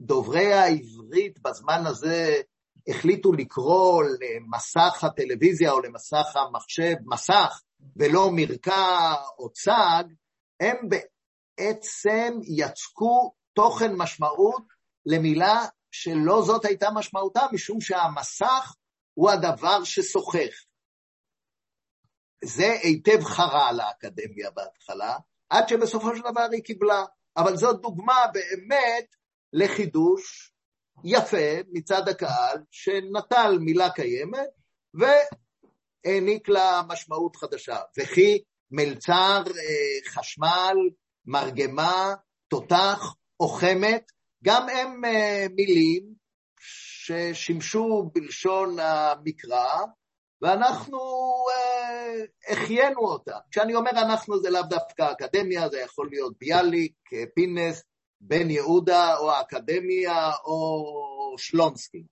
[0.00, 2.40] דוברי העברית בזמן הזה
[2.88, 7.60] החליטו לקרוא למסך הטלוויזיה או למסך המחשב מסך
[7.96, 10.04] ולא מרקע או צג,
[10.60, 14.62] הם בעצם יצקו תוכן משמעות
[15.06, 18.74] למילה שלא זאת הייתה משמעותה, משום שהמסך
[19.14, 20.64] הוא הדבר ששוחך.
[22.44, 25.16] זה היטב חרה לאקדמיה בהתחלה,
[25.50, 27.04] עד שבסופו של דבר היא קיבלה.
[27.36, 29.06] אבל זאת דוגמה באמת
[29.52, 30.52] לחידוש
[31.04, 34.48] יפה מצד הקהל, שנטל מילה קיימת
[34.94, 37.76] והעניק לה משמעות חדשה.
[37.98, 40.76] וכי מלצר, אה, חשמל,
[41.26, 42.14] מרגמה,
[42.48, 44.12] תותח או חמת,
[44.44, 46.14] גם הם אה, מילים
[46.60, 49.84] ששימשו בלשון המקרא,
[50.42, 50.98] ואנחנו
[51.54, 53.38] אה, החיינו אותם.
[53.50, 56.94] כשאני אומר אנחנו זה לאו דווקא אקדמיה, זה יכול להיות ביאליק,
[57.34, 57.82] פינס,
[58.20, 62.04] בן יהודה או האקדמיה או שלונסקי.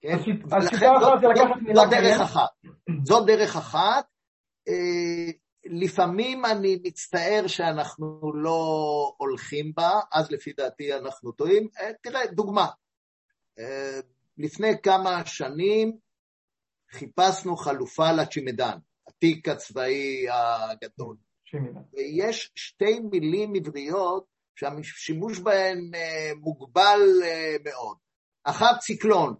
[0.00, 0.16] כן?
[0.52, 2.50] השיטה אחת זה לקחת מילה דרך אחת.
[3.04, 4.04] זו דרך אחת.
[4.68, 5.32] אה,
[5.64, 11.68] לפעמים אני מצטער שאנחנו לא הולכים בה, אז לפי דעתי אנחנו טועים.
[11.80, 12.66] אה, תראה, דוגמה.
[13.58, 14.00] אה,
[14.38, 15.96] לפני כמה שנים
[16.90, 18.78] חיפשנו חלופה לצ'ימדן,
[19.08, 21.16] התיק הצבאי הגדול.
[21.92, 24.24] ויש שתי מילים עבריות
[24.56, 27.96] שהשימוש בהן אה, מוגבל אה, מאוד.
[28.44, 29.34] אחת ציקלון,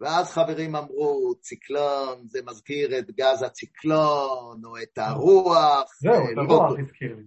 [0.00, 5.90] ואז חברים אמרו, ציקלון, זה מזכיר את גז הציקלון, או את הרוח.
[6.00, 7.22] זהו, את הרוח הזכיר לי.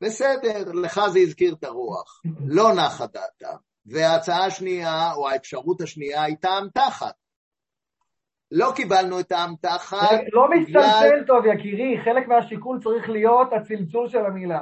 [0.00, 2.22] בסדר, לך זה הזכיר את הרוח.
[2.56, 3.56] לא נחה דעתם.
[3.86, 7.14] וההצעה השנייה, או האפשרות השנייה, הייתה אמתחת.
[8.50, 10.20] לא קיבלנו את האמתחת.
[10.32, 14.60] לא מצטלצל טוב, יקירי, חלק מהשיקול צריך להיות הצלצול של המילה.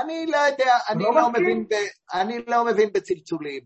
[0.00, 1.28] אני לא יודע, אני לא לא?
[1.30, 1.74] מבין ב,
[2.14, 3.60] אני לא מבין בצלצולים.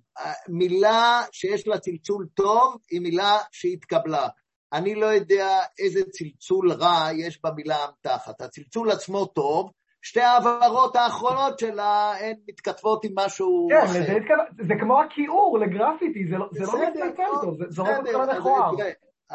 [0.49, 4.29] מילה שיש לה צלצול טוב היא מילה שהתקבלה.
[4.73, 8.41] אני לא יודע איזה צלצול רע יש במילה אמתחת.
[8.41, 9.71] הצלצול עצמו טוב,
[10.03, 13.91] שתי ההעברות האחרונות שלה הן מתכתבות עם משהו כן, אחר.
[14.01, 17.97] לזה התכוון- זה כמו הכיעור לגרפיטי, זה לא זה לא בסדר, מצטלצל טוב, זה זורק
[17.99, 18.71] אותך למכוער.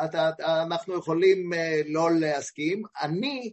[0.06, 0.30] אתה-
[0.64, 2.84] אנחנו יכולים אה, לא להסכים.
[3.02, 3.52] אני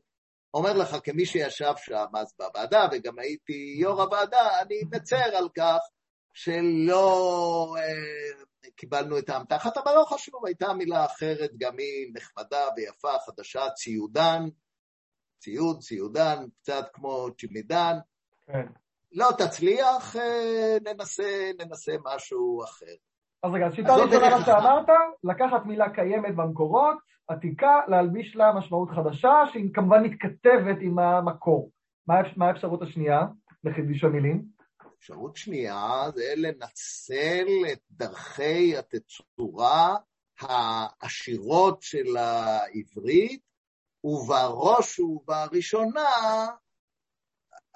[0.55, 5.79] אומר לך, כמי שישב שם אז בוועדה, וגם הייתי יו"ר הוועדה, אני מצר על כך
[6.35, 13.19] שלא אה, קיבלנו את האמתחת, אבל לא חשוב, הייתה מילה אחרת, גם היא נחמדה ויפה,
[13.27, 14.43] חדשה, ציודן,
[15.39, 17.97] ציוד, ציודן, קצת כמו צ'ימידן.
[18.47, 18.67] כן.
[19.13, 22.95] לא תצליח, אה, ננסה, ננסה משהו אחר.
[23.43, 24.87] אז רגע, שיטה זו ראשונה, מה שאמרת,
[25.25, 26.97] לקחת מילה קיימת במקורות,
[27.29, 31.71] עתיקה, להלביש לה משמעות חדשה, שהיא כמובן מתכתבת עם המקור.
[32.07, 33.21] מה מה האפשרות השנייה
[33.65, 34.43] לחידוש המילים?
[34.99, 39.97] אפשרות שנייה זה לנצל את דרכי התצורה
[40.41, 43.41] העשירות של העברית,
[44.05, 46.11] ובראש ובראשונה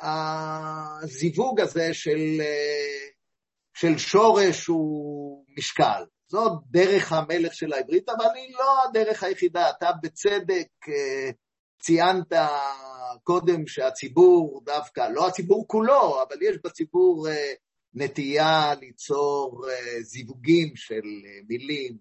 [0.00, 3.08] הזיווג הזה של, אה,
[3.74, 6.04] של שורש ומשקל.
[6.28, 9.70] זאת דרך המלך של העברית, אבל היא לא הדרך היחידה.
[9.70, 11.30] אתה בצדק אה,
[11.78, 12.32] ציינת
[13.22, 17.52] קודם שהציבור דווקא, לא הציבור כולו, אבל יש בציבור אה,
[17.94, 21.06] נטייה ליצור אה, זיווגים של
[21.48, 21.96] מילים.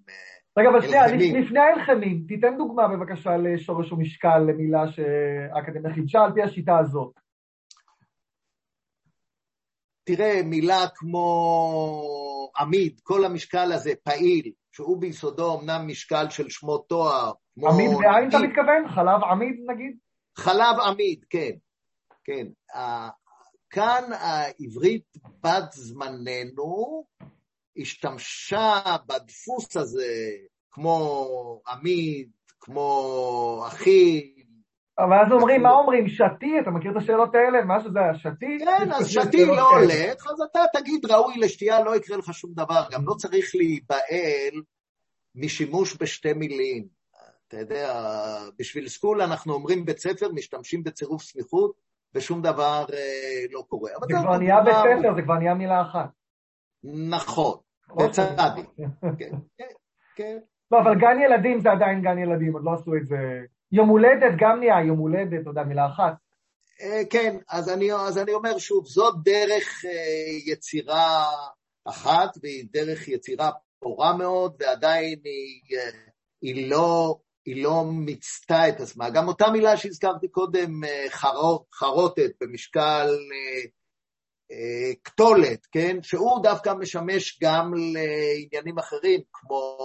[0.58, 1.08] רגע, אבל שנייה.
[1.42, 7.25] לפני האלחמים, תיתן דוגמה בבקשה לשורש ומשקל, למילה שהאקדמיה חידשה על פי השיטה הזאת.
[10.06, 17.32] תראה, מילה כמו עמיד, כל המשקל הזה פעיל, שהוא ביסודו אמנם משקל של שמות תואר,
[17.56, 18.88] כמו עמיד בעין אתה מתכוון?
[18.96, 19.98] חלב עמיד נגיד?
[20.38, 21.52] חלב עמיד, כן,
[22.24, 22.48] כן.
[23.70, 27.06] כאן העברית בת זמננו
[27.78, 30.32] השתמשה בדפוס הזה,
[30.72, 32.30] כמו עמיד,
[32.60, 34.35] כמו אחי,
[35.00, 36.08] אבל אז אומרים, מה אומרים?
[36.08, 36.60] שתי?
[36.60, 37.66] אתה מכיר את השאלות האלה?
[37.66, 38.16] מה שזה היה?
[38.16, 38.58] שתי?
[38.60, 39.70] כן, אז שתי לא.
[39.70, 42.84] הולך, אז אתה תגיד ראוי לשתייה, לא יקרה לך שום דבר.
[42.92, 44.62] גם לא צריך להיבהל
[45.36, 46.88] משימוש בשתי מילים.
[47.48, 47.94] אתה יודע,
[48.60, 51.76] בשביל סקול אנחנו אומרים בית ספר, משתמשים בצירוף סמיכות,
[52.14, 53.92] ושום דבר אה, לא קורה.
[54.02, 56.10] זה כבר נהיה בית ספר, זה כבר נהיה מילה אחת.
[57.12, 57.58] נכון,
[57.90, 58.08] אוקיי.
[58.08, 58.62] בצדי.
[59.18, 59.68] כן, כן,
[60.16, 60.38] כן.
[60.72, 63.42] לא, אבל גן ילדים זה עדיין גן ילדים, עוד לא עשו את זה.
[63.76, 66.14] יום הולדת גם נהיה יום הולדת, אתה יודע, מילה אחת.
[66.82, 71.26] אה, כן, אז אני, אז אני אומר שוב, זאת דרך אה, יצירה
[71.86, 75.90] אחת, והיא דרך יצירה פורה מאוד, ועדיין היא, אה,
[76.42, 79.10] היא, לא, היא לא מיצתה את עצמה.
[79.10, 83.08] גם אותה מילה שהזכרתי קודם, חרו, חרוטת במשקל
[85.04, 85.98] קטולת, כן?
[86.02, 89.78] שהוא דווקא משמש גם לעניינים אחרים, כמו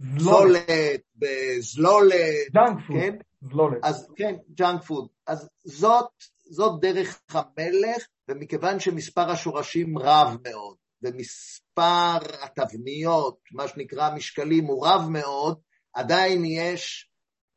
[0.00, 3.16] זלולת, זולת, בזלולת, junk food, כן?
[3.40, 3.78] זלולת.
[3.82, 5.08] אז כן, junk food.
[5.26, 6.08] אז זאת,
[6.50, 15.08] זאת דרך המלך, ומכיוון שמספר השורשים רב מאוד, ומספר התבניות, מה שנקרא משקלים, הוא רב
[15.10, 15.58] מאוד,
[15.94, 17.08] עדיין יש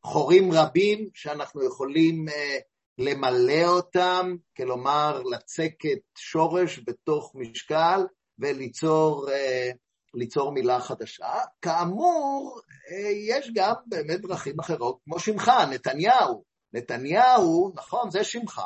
[0.04, 2.58] חורים רבים שאנחנו יכולים אה,
[2.98, 8.00] למלא אותם, כלומר לצקת שורש בתוך משקל
[8.38, 9.70] וליצור אה,
[10.14, 11.32] ליצור מילה חדשה.
[11.62, 16.44] כאמור, אה, יש גם באמת דרכים אחרות, כמו שמך, נתניהו.
[16.72, 18.62] נתניהו, נכון, זה שמך.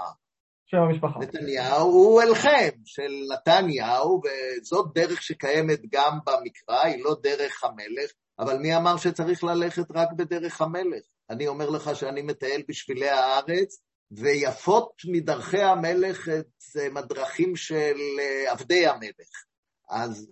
[0.66, 1.18] שם המשפחה.
[1.18, 8.58] נתניהו הוא אלחם של נתניהו, וזאת דרך שקיימת גם במקרא, היא לא דרך המלך, אבל
[8.58, 11.02] מי אמר שצריך ללכת רק בדרך המלך?
[11.30, 18.52] אני אומר לך שאני מטייל בשבילי הארץ, ויפות מדרכי המלך את אה, הדרכים של אה,
[18.52, 19.44] עבדי המלך.
[19.90, 20.30] אז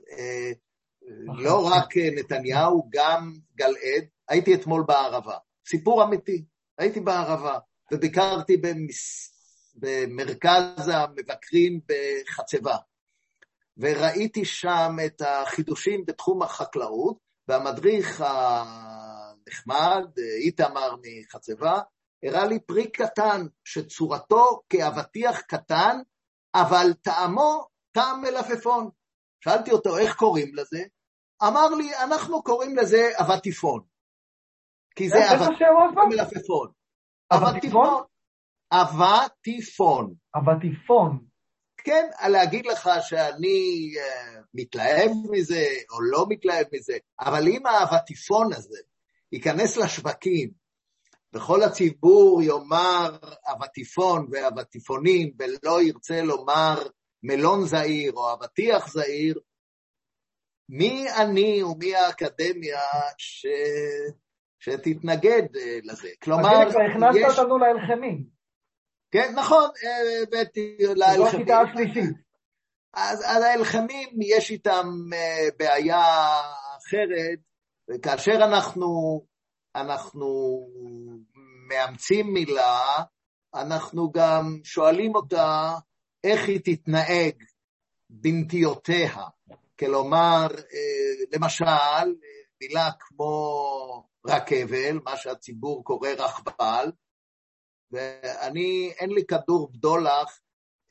[1.38, 4.04] לא רק אה, נתניהו, גם גלעד.
[4.28, 5.36] הייתי אתמול בערבה,
[5.68, 6.44] סיפור אמיתי.
[6.78, 7.58] הייתי בערבה,
[7.92, 9.32] וביקרתי במס...
[9.74, 12.76] במרכז המבקרים בחצבה,
[13.76, 17.16] וראיתי שם את החידושים בתחום החקלאות,
[17.48, 20.04] והמדריך הנחמד,
[20.44, 21.80] איתמר מחצבה,
[22.22, 25.98] הראה לי פרי קטן, שצורתו כאבטיח קטן,
[26.54, 28.90] אבל טעמו טעם מלפפון.
[29.44, 30.82] שאלתי אותו, איך קוראים לזה?
[31.48, 33.80] אמר לי, אנחנו קוראים לזה אבטיפון.
[34.96, 35.18] כי זה.
[35.34, 36.72] אבטיפון?
[37.30, 38.04] אבטיפון.
[38.72, 40.14] אבטיפון.
[40.36, 41.26] אבטיפון.
[41.84, 48.78] כן, להגיד לך שאני uh, מתלהב מזה או לא מתלהב מזה, אבל אם האבטיפון הזה
[49.32, 50.50] ייכנס לשווקים
[51.34, 53.16] וכל הציבור יאמר
[53.46, 56.82] אבטיפון ואבטיפונים ולא ירצה לומר
[57.22, 59.40] מלון זעיר או אבטיח זעיר,
[60.68, 62.80] מי אני ומי האקדמיה
[63.18, 63.46] ש...
[64.60, 66.08] שתתנגד אה, לזה?
[66.22, 68.24] כלומר, אז הנה הכנסת אותנו לאלחמים.
[69.10, 69.70] כן, נכון,
[70.22, 71.16] הבאתי לאלחמים.
[71.16, 72.14] זו השיטה השלישית.
[72.94, 76.04] אז, אז האלחמים, יש איתם אה, בעיה
[76.78, 77.38] אחרת,
[77.90, 79.20] וכאשר אנחנו,
[79.76, 80.60] אנחנו
[81.68, 82.78] מאמצים מילה,
[83.54, 85.74] אנחנו גם שואלים אותה
[86.24, 87.34] איך היא תתנהג
[88.10, 89.14] בנטיותיה.
[89.78, 92.14] כלומר, אה, למשל,
[92.60, 96.92] מילה כמו רכבל, מה שהציבור קורא רכבל,
[97.90, 100.40] ואני, אין לי כדור בדולח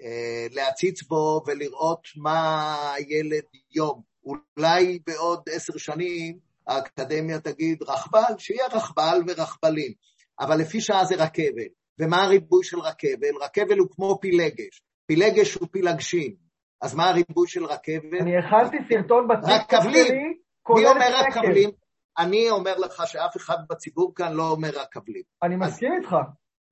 [0.01, 4.01] אה, להציץ בו ולראות מה הילד יום.
[4.23, 9.93] אולי בעוד עשר שנים האקדמיה תגיד רכבל, שיהיה רכבל ורכבלים,
[10.39, 11.67] אבל לפי שעה זה רכבל.
[11.99, 13.35] ומה הריבוי של רכבל?
[13.41, 14.81] רכבל הוא כמו פילגש,
[15.11, 16.35] פילגש הוא פילגשים,
[16.81, 18.17] אז מה הריבוי של רכבל?
[18.21, 20.39] אני הכנתי סרטון בטיקטוק שלי,
[20.75, 21.69] מי אומר רכבלים?
[22.17, 25.23] אני אומר לך שאף אחד בציבור כאן לא אומר רכבלים.
[25.43, 26.15] אני מסכים איתך.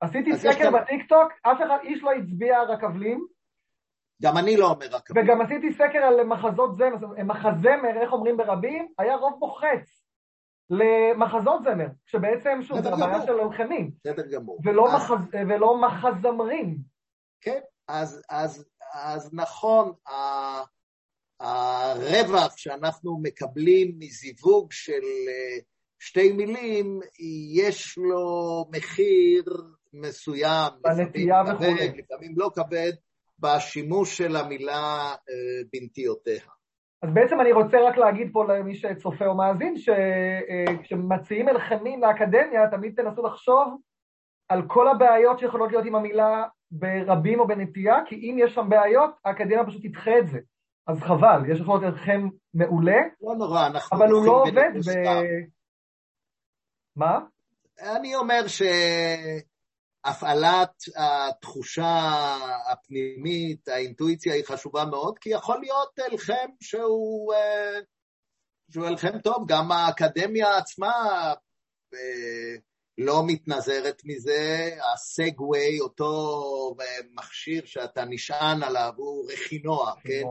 [0.02, 3.26] עשיתי סקר בטיקטוק, אף אחד, איש לא הצביע רכבלים.
[4.24, 5.26] גם אני לא אומר רכבלים.
[5.26, 10.04] וגם עשיתי סקר על מחזות זמר, מחזמר, איך אומרים ברבים, היה רוב מוחץ
[10.70, 13.92] למחזות זמר, שבעצם, שוב, זה הבעיה של הלחמים.
[14.06, 14.60] בסדר גמור.
[14.66, 14.94] ולא, אז...
[14.94, 15.28] מחז...
[15.50, 16.78] ולא מחזמרים.
[17.42, 17.60] כן,
[17.90, 19.94] אז, אז, אז נכון,
[21.40, 25.58] הרווח שאנחנו מקבלים מזיווג של אה,
[26.00, 27.00] שתי מילים,
[27.56, 29.44] יש לו מחיר
[29.94, 31.66] מסוים, בנטייה וכו'.
[31.98, 32.92] לפעמים לא כבד,
[33.40, 36.42] בשימוש של המילה אה, בנטיותיה.
[37.04, 42.70] אז בעצם אני רוצה רק להגיד פה למי שצופה או מאזין, שכשמציעים אה, אלחמים לאקדמיה,
[42.72, 43.82] תמיד תנסו לחשוב
[44.50, 49.11] על כל הבעיות שיכולות להיות עם המילה ברבים או בנטייה, כי אם יש שם בעיות,
[49.26, 50.39] האקדמיה פשוט תדחה את זה.
[50.88, 54.91] אז חבל, יש יכול להיות אלחם מעולה, לא נורא, אנחנו אבל הוא לא עובד ב...
[56.95, 57.20] מה?
[57.82, 58.61] אני אומר ש...
[60.05, 61.97] הפעלת התחושה
[62.72, 67.80] הפנימית, האינטואיציה היא חשובה מאוד, כי יכול להיות אלחם שהוא, אה,
[68.72, 70.93] שהוא אלחם טוב, גם האקדמיה עצמה
[71.93, 72.55] אה,
[73.02, 76.12] לא מתנזרת מזה, הסגווי, אותו
[77.16, 80.24] מכשיר שאתה נשען עליו, הוא רכינוע, כן?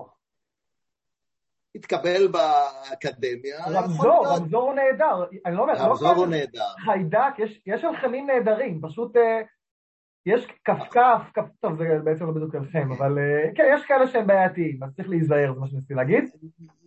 [1.75, 3.57] התקבל באקדמיה.
[3.71, 5.25] רמזור, רמזור הוא נהדר.
[5.47, 6.69] אני לא אומר, לא רמזור הוא נהדר.
[6.85, 7.35] חיידק,
[7.67, 9.41] יש אלחמים נהדרים, פשוט אה,
[10.27, 14.83] יש כפכף, טוב זה בעצם לא בדיוק עליכם, אבל אה, כן, יש כאלה שהם בעייתיים,
[14.83, 16.25] אז צריך להיזהר, זה מה שניסיתי להגיד.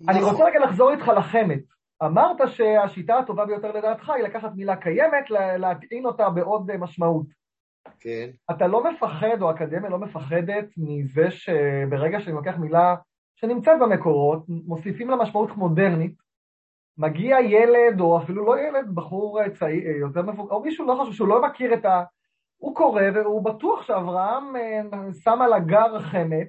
[0.10, 0.32] אני נכון.
[0.32, 1.60] רוצה רגע לחזור איתך לחמד.
[2.06, 7.26] אמרת שהשיטה הטובה ביותר לדעתך היא לקחת מילה קיימת, להטעין אותה בעוד משמעות.
[8.00, 8.30] כן.
[8.52, 12.96] אתה לא מפחד, או האקדמיה לא מפחדת מזה שברגע שאני לוקח מילה
[13.36, 16.16] שנמצאת במקורות, מוסיפים לה משמעות מודרנית,
[16.98, 21.28] מגיע ילד, או אפילו לא ילד, בחור צעיר, יותר מבוגר, או מישהו לא חשוב, שהוא
[21.28, 22.04] לא מכיר את ה...
[22.58, 24.82] הוא קורא והוא בטוח שאברהם אה,
[25.24, 26.46] שם על הגר חמד,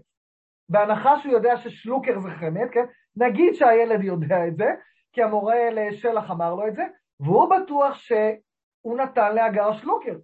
[0.68, 2.84] בהנחה שהוא יודע ששלוקר זה חמד, כן?
[3.16, 4.74] נגיד שהילד יודע את זה,
[5.12, 6.82] כי המורה לשלח אמר לו את זה,
[7.20, 10.16] והוא בטוח שהוא נתן להגר שלוקר,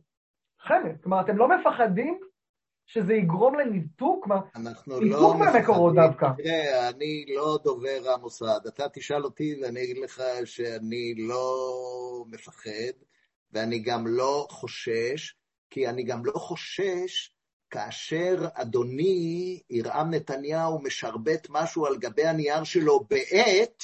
[0.61, 1.03] חמד.
[1.03, 2.21] כלומר, אתם לא מפחדים
[2.87, 4.29] שזה יגרום לניתוק?
[4.57, 6.29] אנחנו לא מהמקורות דווקא.
[6.37, 8.61] תראה, אני לא דובר המוסד.
[8.69, 12.97] אתה תשאל אותי ואני אגיד לך שאני לא מפחד,
[13.53, 15.35] ואני גם לא חושש,
[15.71, 17.35] כי אני גם לא חושש
[17.71, 23.83] כאשר אדוני ירעם נתניהו משרבט משהו על גבי הנייר שלו בעט,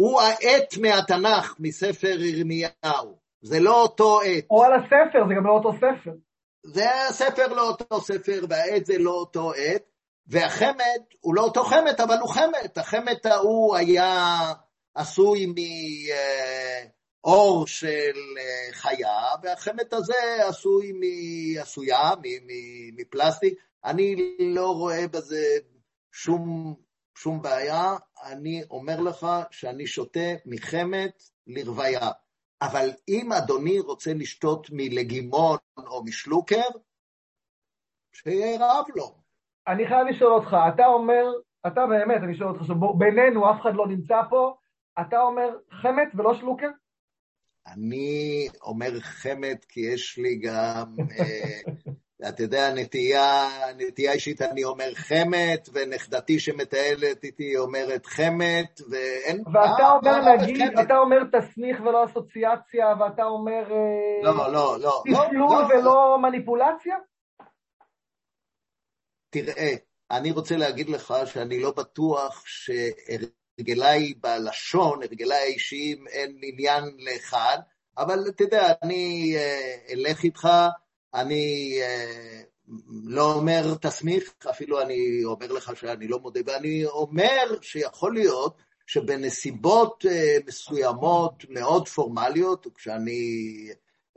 [0.00, 3.18] הוא העט מהתנ"ך, מספר ירמיהו.
[3.42, 4.44] זה לא אותו עט.
[4.50, 6.10] או על הספר, זה גם לא אותו ספר.
[6.62, 9.82] זה הספר לא אותו ספר, והעט זה לא אותו עט,
[10.26, 12.68] והחמד הוא לא אותו חמד, אבל הוא חמד.
[12.76, 14.52] החמד ההוא היה
[14.94, 15.54] עשוי מ...
[16.10, 21.00] אה, של אה, חיה, והחמת הזה עשוי מ...
[21.60, 22.46] עשויה מ...
[22.46, 22.50] מ...
[22.96, 23.54] מפלסטיק.
[23.84, 25.58] אני לא רואה בזה
[26.12, 26.74] שום,
[27.22, 32.10] שום בעיה, אני אומר לך שאני שותה מחמת לרוויה.
[32.62, 36.68] אבל אם אדוני רוצה לשתות מלגימון או משלוקר,
[38.12, 39.14] שיהיה רעב לו.
[39.68, 41.24] אני חייב לשאול אותך, אתה אומר,
[41.66, 42.62] אתה באמת, אני שואל אותך,
[42.98, 44.54] בינינו אף אחד לא נמצא פה,
[45.00, 46.68] אתה אומר חמת ולא שלוקר?
[47.66, 51.72] אני אומר חמד כי יש לי גם אה,
[52.28, 59.42] אתה יודע, נטייה, נטייה אישית אני אומר חמת, ונכדתי שמטיילת איתי אומרת חמת, ואין...
[59.46, 60.86] ואתה מה, אומר מה נגיד, חמת.
[60.86, 63.62] אתה אומר תסמיך ולא אסוציאציה, ואתה אומר...
[64.22, 64.78] לא, לא, לא.
[64.80, 66.18] לא, תפלול לא, ולא לא.
[66.22, 66.96] מניפולציה?
[69.30, 69.74] תראה,
[70.10, 77.58] אני רוצה להגיד לך שאני לא בטוח שהרגליי בלשון, הרגליי האישיים, אין עניין לאחד,
[77.98, 80.48] אבל אתה יודע, אני אה, אלך איתך,
[81.14, 82.40] אני אה,
[83.04, 88.56] לא אומר תסמיך, אפילו אני אומר לך שאני לא מודה, ואני אומר שיכול להיות
[88.86, 93.20] שבנסיבות אה, מסוימות מאוד פורמליות, כשאני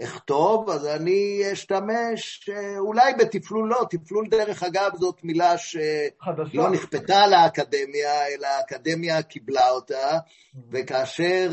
[0.03, 8.27] אכתוב, אז אני אשתמש אולי בתפלול לא, תפלול דרך אגב זאת מילה שלא נכפתה לאקדמיה,
[8.27, 10.59] אלא האקדמיה קיבלה אותה, mm-hmm.
[10.71, 11.49] וכאשר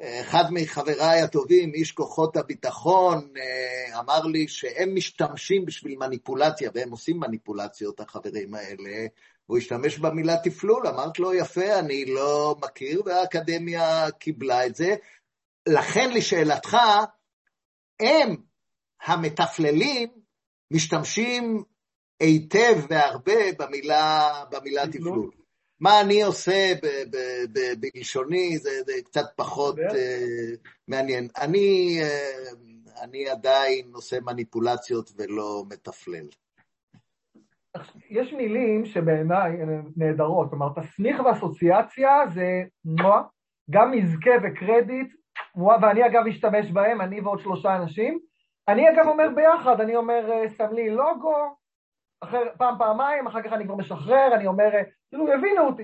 [0.00, 3.28] אחד מחבריי הטובים, איש כוחות הביטחון,
[3.98, 9.06] אמר לי שהם משתמשים בשביל מניפולציה, והם עושים מניפולציות, החברים האלה,
[9.48, 14.96] והוא השתמש במילה תפלול, אמרת לו, יפה, אני לא מכיר, והאקדמיה קיבלה את זה.
[15.68, 16.76] לכן לשאלתך,
[18.00, 18.36] הם,
[19.02, 20.08] המתפללים,
[20.70, 21.62] משתמשים
[22.20, 25.30] היטב והרבה במילה, במילה תפלול.
[25.80, 26.72] מה אני עושה
[27.80, 31.28] בלשוני זה, זה קצת פחות uh, מעניין.
[31.40, 36.26] אני, uh, אני עדיין עושה מניפולציות ולא מתפלל.
[38.10, 43.22] יש מילים שבעיניי הן נהדרות, כלומר תסמיך ואסוציאציה זה מואה,
[43.70, 45.14] גם מזכה וקרדיט,
[45.54, 48.18] מואה, ואני אגב אשתמש בהם, אני ועוד שלושה אנשים.
[48.68, 51.56] אני אגב אומר ביחד, אני אומר, אה, שם לי לוגו,
[52.20, 54.70] אחר, פעם, פעמיים, אחר כך אני כבר משחרר, אני אומר,
[55.08, 55.82] כאילו, הבינו אותי.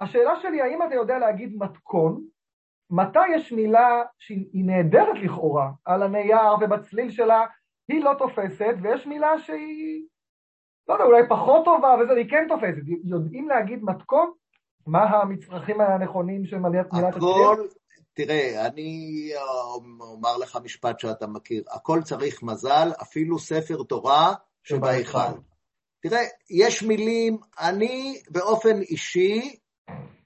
[0.00, 2.24] השאלה שלי, האם אתה יודע להגיד מתכון,
[2.90, 7.46] מתי יש מילה שהיא נהדרת לכאורה, על הנייר ובצליל שלה,
[7.88, 10.06] היא לא תופסת, ויש מילה שהיא,
[10.88, 12.82] לא יודע, אולי פחות טובה, וזה, היא כן תופסת.
[13.04, 14.32] יודעים להגיד מתכון?
[14.86, 17.04] מה המצרכים הנכונים של מילת הצליל?
[17.04, 17.56] הכל,
[18.14, 19.30] תראה, אני
[20.00, 25.18] אומר לך משפט שאתה מכיר, הכל צריך מזל, אפילו ספר תורה שבהיכל.
[26.02, 29.56] תראה, יש מילים, אני באופן אישי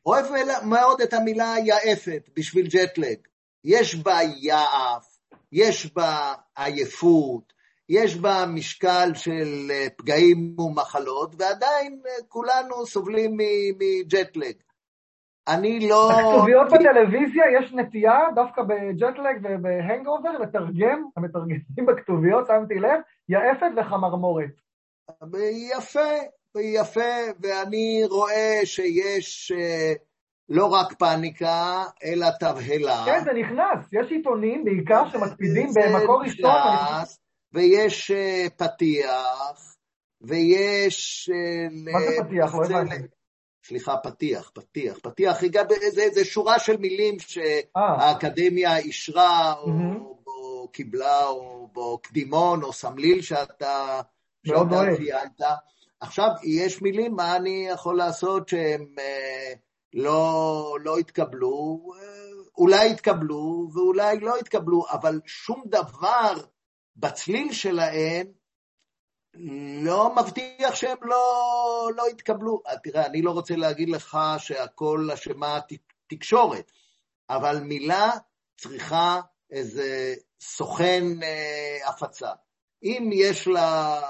[0.07, 0.27] אוהב
[0.69, 3.19] מאוד את המילה יעפת בשביל ג'טלג.
[3.65, 5.19] יש בה יעף,
[5.53, 7.53] יש בה עייפות,
[7.89, 13.37] יש בה משקל של אה, פגעים ומחלות, ועדיין אה, כולנו סובלים
[13.79, 14.55] מג'טלג.
[15.49, 16.11] אני לא...
[16.13, 24.66] בכתוביות בטלוויזיה יש נטייה, דווקא בג'טלג ובהנגאובר, לתרגם, המתרגמים בכתוביות, שמתי לב, יעפת וחמרמורת.
[25.79, 26.11] יפה,
[26.61, 27.01] יפה,
[27.41, 29.93] ואני רואה שיש אה,
[30.49, 33.03] לא רק פאניקה, אלא תבהלה.
[33.07, 33.93] כן, זה נכנס.
[33.93, 36.51] יש עיתונים, בעיקר, שמקפידים במקור ראשון.
[37.53, 39.77] ויש אה, פתיח,
[40.21, 41.31] ויש...
[41.33, 42.55] אה, מה זה פתיח?
[42.55, 43.07] לא הבנתי.
[43.65, 44.99] סליחה, פתיח, פתיח.
[45.03, 45.41] פתיח,
[45.91, 50.27] זה, זה שורה של מילים שהאקדמיה אישרה, או, mm-hmm.
[50.27, 54.01] או קיבלה, או, או קדימון, או סמליל שאתה...
[54.47, 54.97] מאוד אוהב.
[54.97, 55.41] ציינת.
[56.01, 59.53] עכשיו, יש מילים, מה אני יכול לעשות שהם אה,
[59.95, 62.07] לא, לא התקבלו, אה,
[62.59, 66.33] אולי התקבלו ואולי לא התקבלו, אבל שום דבר
[66.97, 68.27] בצליל שלהם
[69.83, 72.63] לא מבטיח שהם לא, לא יתקבלו.
[72.83, 75.59] תראה, אני לא רוצה להגיד לך שהכל אשמה
[76.07, 76.73] תקשורת,
[77.31, 78.11] אבל מילה
[78.57, 79.21] צריכה
[79.51, 82.31] איזה סוכן אה, הפצה.
[82.83, 84.01] אם יש לה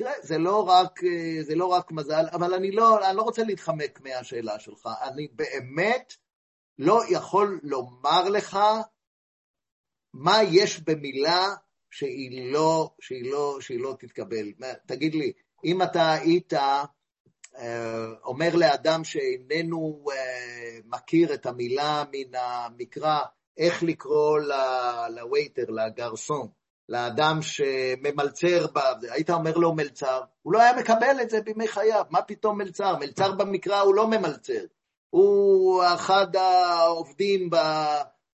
[0.00, 3.44] תראה, זה לא רק, אה, זה לא רק מזל, אבל אני לא, אני לא רוצה
[3.44, 4.88] להתחמק מהשאלה שלך.
[5.02, 6.14] אני באמת
[6.78, 8.58] לא יכול לומר לך
[10.14, 11.54] מה יש במילה
[11.90, 14.52] שהיא לא, שהיא לא, שהיא לא תתקבל.
[14.86, 15.32] תגיד לי,
[15.64, 16.52] אם אתה היית
[17.58, 23.18] אה, אומר לאדם שאיננו אה, מכיר את המילה מן המקרא,
[23.56, 24.38] איך לקרוא
[25.10, 26.48] לווייטר, לגרסון,
[26.90, 28.78] לאדם שממלצר, ב...
[29.10, 32.96] היית אומר לו מלצר, הוא לא היה מקבל את זה בימי חייו, מה פתאום מלצר?
[32.96, 34.64] מלצר במקרא הוא לא ממלצר,
[35.10, 37.50] הוא אחד העובדים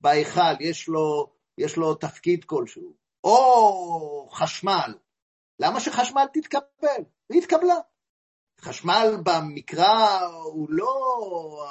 [0.01, 2.93] בהיכל, יש לו, יש לו תפקיד כלשהו,
[3.24, 4.93] או חשמל,
[5.60, 7.03] למה שחשמל תתקבל?
[7.30, 7.76] היא התקבלה.
[8.62, 10.93] חשמל במקרא הוא לא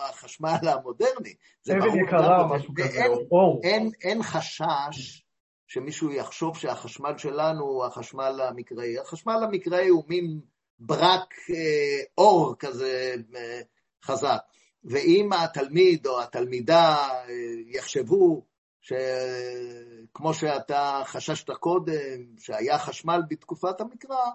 [0.09, 1.73] החשמל המודרני, זה.
[1.73, 5.24] אבן יקרה משהו כזה, או אין, אין חשש
[5.67, 8.99] שמישהו יחשוב שהחשמל שלנו הוא החשמל המקראי.
[8.99, 10.41] החשמל המקראי הוא מין
[10.79, 13.61] ברק אה, אור כזה אה,
[14.05, 14.41] חזק.
[14.85, 17.27] ואם התלמיד או התלמידה אה,
[17.67, 18.47] יחשבו
[18.81, 24.31] שכמו שאתה חששת קודם, שהיה חשמל בתקופת המקרא,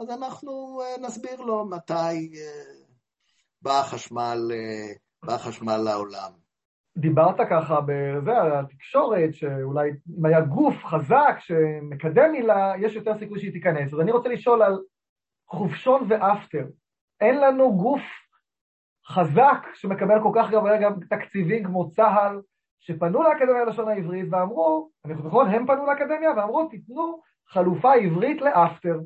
[0.00, 2.62] אז אנחנו אה, נסביר לו מתי אה,
[3.62, 4.50] בא החשמל,
[5.22, 6.39] בא החשמל לעולם.
[7.00, 13.38] דיברת ככה בזה, על התקשורת, שאולי אם היה גוף חזק שמקדם מילה, יש יותר סיכוי
[13.38, 13.94] שהיא תיכנס.
[13.94, 14.78] אז אני רוצה לשאול על
[15.48, 16.66] חופשון ואפטר.
[17.20, 18.02] אין לנו גוף
[19.06, 22.40] חזק שמקבל כל כך הרבה גם תקציבים כמו צה"ל,
[22.80, 28.40] שפנו לאקדמיה ללשון העברית ואמרו, אני חושב נכון, הם פנו לאקדמיה ואמרו, תיתנו חלופה עברית
[28.40, 29.00] לאפטר.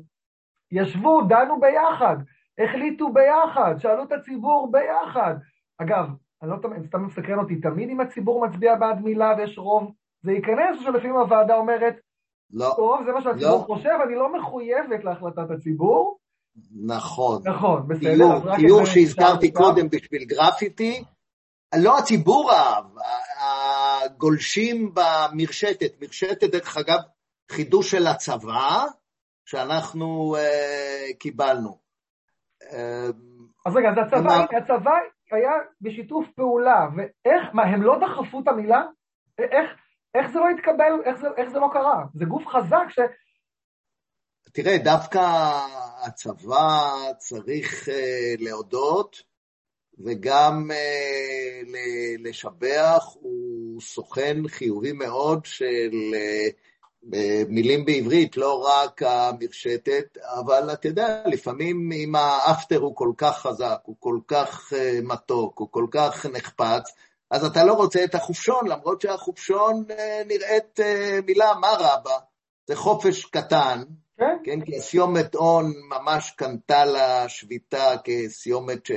[0.71, 2.17] ישבו, דנו ביחד,
[2.57, 5.35] החליטו ביחד, שאלו את הציבור ביחד.
[5.77, 6.09] אגב,
[6.41, 9.91] אני לא תמיד, סתם מסקרן אותי, תמיד אם הציבור מצביע בעד מילה ויש רוב,
[10.23, 11.95] זה ייכנס, או שלפעמים הוועדה אומרת,
[12.53, 12.73] לא.
[12.75, 13.75] טוב, זה מה שהציבור לא.
[13.75, 16.17] חושב, אני לא מחויבת להחלטת הציבור.
[16.85, 17.41] נכון.
[17.45, 18.15] נכון, בסדר.
[18.15, 21.03] תיאור, תיאור שהזכרתי קודם בשביל גרפיטי,
[21.83, 22.85] לא הציבור אהב,
[23.39, 26.99] הגולשים במרשתת, מרשתת דרך אגב
[27.51, 28.85] חידוש של הצבא
[29.45, 31.77] שאנחנו uh, קיבלנו.
[32.61, 32.75] Uh,
[33.65, 34.33] אז רגע, אז הצבא?
[34.33, 34.91] הנה, הצבא
[35.31, 35.51] היה
[35.81, 38.83] בשיתוף פעולה, ואיך, מה, הם לא דחפו את המילה?
[39.39, 39.71] איך,
[40.15, 42.03] איך זה לא התקבל, איך זה, איך זה לא קרה?
[42.13, 42.99] זה גוף חזק ש...
[44.53, 45.19] תראה, דווקא
[46.07, 47.91] הצבא צריך uh,
[48.43, 49.23] להודות
[50.05, 50.71] וגם
[51.67, 56.53] ל- לשבח, הוא סוכן חיובי מאוד של uh,
[57.49, 63.77] מילים בעברית, לא רק המרשתת, אבל אתה יודע, לפעמים אם האפטר הוא כל כך חזק,
[63.83, 66.91] הוא כל כך uh, מתוק, הוא כל כך נחפץ,
[67.31, 69.93] אז אתה לא רוצה את החופשון, למרות שהחופשון uh,
[70.27, 72.17] נראית uh, מילה, מה רע בה?
[72.67, 73.83] זה חופש קטן,
[74.17, 74.37] כן?
[74.43, 78.91] כן, כי הסיומת און ממש קנתה לה שביתה כסיומת ש...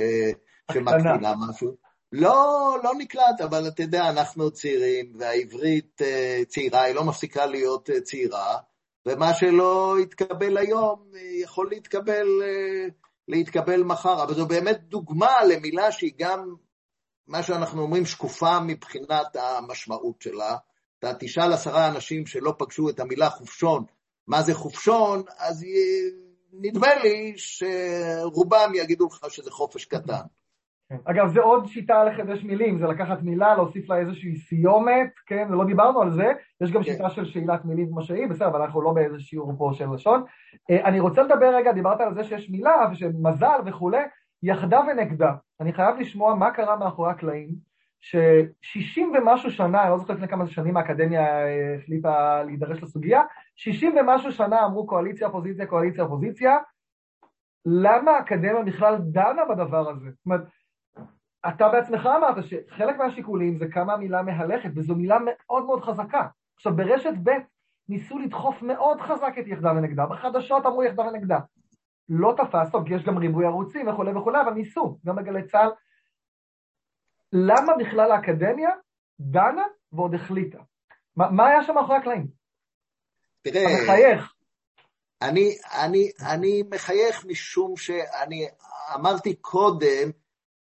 [0.71, 1.88] שמקטינה משהו.
[2.11, 7.89] לא, לא נקלט, אבל אתה יודע, אנחנו צעירים, והעברית אה, צעירה, היא לא מפסיקה להיות
[7.89, 8.57] אה, צעירה,
[9.05, 12.27] ומה שלא יתקבל היום אה, יכול להתקבל,
[13.27, 14.23] להתקבל מחר.
[14.23, 16.55] אבל זו באמת דוגמה למילה שהיא גם,
[17.27, 20.57] מה שאנחנו אומרים, שקופה מבחינת המשמעות שלה.
[20.99, 23.83] אתה תשאל עשרה אנשים שלא פגשו את המילה חופשון,
[24.27, 25.65] מה זה חופשון, אז
[26.53, 30.21] נדמה לי שרובם יגידו לך שזה חופש קטן.
[30.89, 30.97] כן.
[31.05, 35.47] אגב, זה עוד שיטה לחדש מילים, זה לקחת מילה, להוסיף לה איזושהי סיומת, כן?
[35.49, 36.91] ולא דיברנו על זה, יש גם כן.
[36.91, 40.23] שיטה של שאלת מילים כמו שהיא, בסדר, אבל אנחנו לא באיזה שיעור פה של לשון.
[40.71, 44.03] אה, אני רוצה לדבר רגע, דיברת על זה שיש מילה, ושמזל וכולי,
[44.43, 45.33] יחדה ונגדה.
[45.59, 47.49] אני חייב לשמוע מה קרה מאחורי הקלעים,
[47.99, 53.21] ששישים ומשהו שנה, אני לא זוכר לפני כמה שנים האקדמיה אה, החליטה להידרש לסוגיה,
[53.55, 56.57] שישים ומשהו שנה אמרו קואליציה, אופוזיציה, קואליציה, אופוזיציה,
[57.65, 60.09] למה האקדמיה בכלל דנה בדבר הזה?
[60.09, 60.41] זאת אומרת,
[61.47, 66.27] אתה בעצמך אמרת שחלק מהשיקולים זה כמה המילה מהלכת, וזו מילה מאוד מאוד חזקה.
[66.55, 67.29] עכשיו, ברשת ב'
[67.89, 71.39] ניסו לדחוף מאוד חזק את יחדה ונגדה, בחדשות אמרו יחדה ונגדה.
[72.09, 75.69] לא תפס, טוב, כי יש גם ריבוי ערוצים וכולי וכולי, אבל ניסו, גם בגלי צה"ל.
[77.33, 78.69] למה בכלל האקדמיה
[79.19, 79.63] דנה
[79.93, 80.57] ועוד החליטה?
[81.15, 82.27] מה, מה היה שם מאחורי הקלעים?
[83.41, 84.33] תראה, אתה מחייך.
[85.21, 88.47] אני, אני, אני מחייך משום שאני
[88.95, 90.09] אמרתי קודם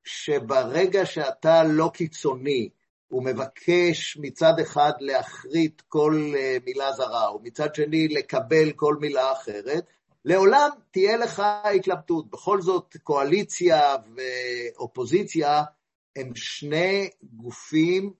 [0.05, 2.69] שברגע שאתה לא קיצוני,
[3.09, 9.85] הוא מבקש מצד אחד להחריט כל אה, מילה זרה, ומצד שני לקבל כל מילה אחרת,
[10.25, 11.43] לעולם תהיה לך
[11.77, 12.31] התלבטות.
[12.31, 15.63] בכל זאת, קואליציה ואופוזיציה
[16.17, 18.13] הם שני גופים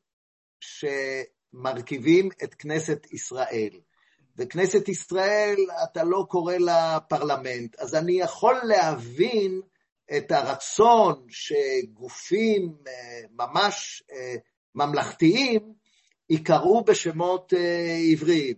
[0.61, 3.81] שמרכיבים את כנסת ישראל.
[4.37, 9.61] וכנסת ישראל, אתה לא קורא לה פרלמנט, אז אני יכול להבין
[10.17, 14.35] את הרצון שגופים אה, ממש אה,
[14.75, 15.73] ממלכתיים
[16.31, 18.57] ייקראו בשמות אה, עבריים.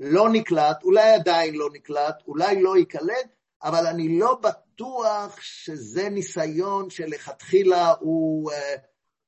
[0.00, 3.26] לא נקלט, אולי עדיין לא נקלט, אולי לא ייקלט,
[3.62, 8.50] אבל אני לא בטוח שזה ניסיון שלכתחילה הוא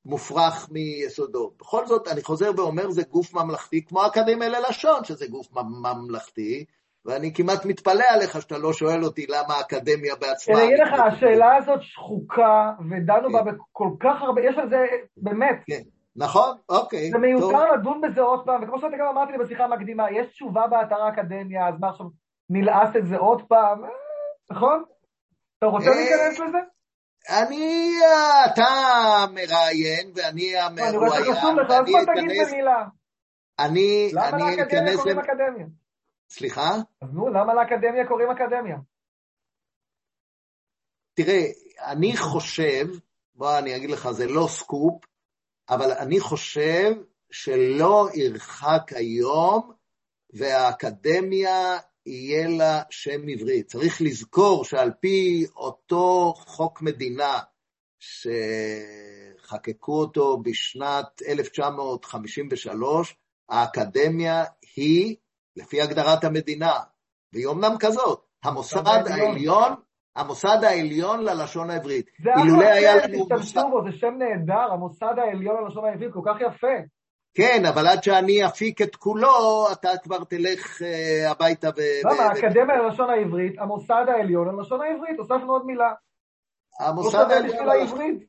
[0.05, 1.53] מופרך מיסודו.
[1.59, 6.65] בכל זאת, אני חוזר ואומר, זה גוף ממלכתי, כמו האקדמיה ללשון, שזה גוף ממלכתי,
[7.05, 10.55] ואני כמעט מתפלא עליך שאתה לא שואל אותי למה האקדמיה בעצמה...
[10.55, 14.85] אני אגיד לך, השאלה הזאת שחוקה, ודנו בה בכל כך הרבה, יש על זה,
[15.17, 15.63] באמת.
[15.67, 15.81] כן,
[16.15, 17.09] נכון, אוקיי.
[17.11, 20.67] זה מיותר לדון בזה עוד פעם, וכמו שאתה גם אמרתי לי בשיחה המקדימה, יש תשובה
[20.67, 22.05] באתר האקדמיה, אז מה עכשיו,
[22.49, 23.81] נלעס את זה עוד פעם,
[24.51, 24.83] נכון?
[25.57, 26.57] אתה רוצה להיכנס לזה?
[27.29, 27.93] אני,
[28.45, 28.63] אתה
[29.33, 30.89] מראיין ואני המרואיין.
[30.89, 32.83] אני רואה שחשוב לך, אז בוא תגיד במילה.
[33.59, 35.65] אני, למה לאקדמיה קוראים אקדמיה?
[36.29, 36.71] סליחה?
[37.01, 38.77] אז נו, למה לאקדמיה קוראים אקדמיה?
[41.13, 41.43] תראה,
[41.79, 42.87] אני חושב,
[43.35, 45.05] בוא אני אגיד לך, זה לא סקופ,
[45.69, 46.91] אבל אני חושב
[47.31, 49.71] שלא ירחק היום
[50.33, 53.63] והאקדמיה יהיה לה שם עברי.
[53.63, 57.39] צריך לזכור שעל פי אותו חוק מדינה
[57.99, 63.15] שחקקו אותו בשנת 1953,
[63.49, 64.43] האקדמיה
[64.75, 65.15] היא,
[65.55, 66.73] לפי הגדרת המדינה,
[67.33, 69.73] והיא אמנם כזאת, המוסד העליון,
[70.15, 72.05] המוסד העליון ללשון העברית.
[72.23, 76.75] זה אחלה שם, תשתמשו בו, זה שם נהדר, המוסד העליון ללשון העברית, כל כך יפה.
[77.33, 81.81] כן, אבל עד שאני אפיק את כולו, אתה כבר תלך uh, הביתה ו...
[82.03, 82.23] למה?
[82.23, 85.93] האקדמיה ללשון העברית, המוסד העליון ללשון העברית, הוספנו עוד מילה.
[86.79, 88.19] המוסד העליון ללשון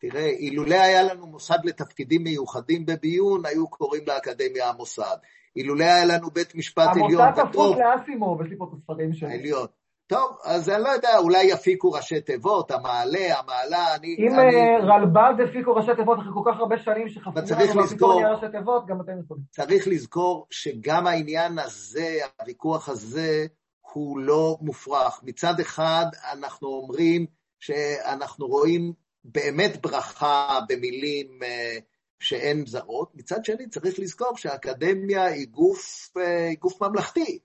[0.00, 5.16] תראה, אילולא היה לנו מוסד לתפקידים מיוחדים בביון, היו קוראים לאקדמיה המוסד.
[5.56, 7.20] אילולא היה לנו בית משפט עליון...
[7.20, 9.28] המוסד הפוך לאסימוב, יש לי פה את הספרים שלי.
[9.28, 9.66] העליון.
[10.06, 14.16] טוב, אז אני לא יודע, אולי יפיקו ראשי תיבות, המעלה, המעלה, אני...
[14.18, 14.56] אם אני...
[14.56, 18.86] אה, רלב"ד הפיקו ראשי תיבות אחרי כל כך הרבה שנים שחפרו לנו והפיקו ראשי תיבות,
[18.86, 19.44] גם אתם יכולים.
[19.50, 23.46] צריך לזכור שגם העניין הזה, הוויכוח הזה,
[23.92, 25.20] הוא לא מופרך.
[25.22, 27.26] מצד אחד, אנחנו אומרים
[27.60, 28.92] שאנחנו רואים
[29.24, 31.78] באמת ברכה במילים אה,
[32.20, 37.38] שהן זרות, מצד שני צריך לזכור שהאקדמיה היא גוף, אה, היא גוף ממלכתי.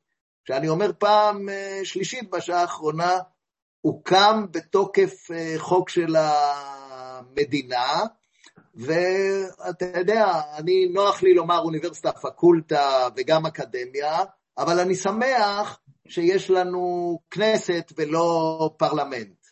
[0.48, 3.18] שאני אומר פעם אה, שלישית בשעה האחרונה,
[3.82, 8.04] הוקם בתוקף אה, חוק של המדינה,
[8.76, 14.24] ואתה יודע, אני, נוח לי לומר אוניברסיטה, פקולטה וגם אקדמיה,
[14.58, 19.45] אבל אני שמח שיש לנו כנסת ולא פרלמנט.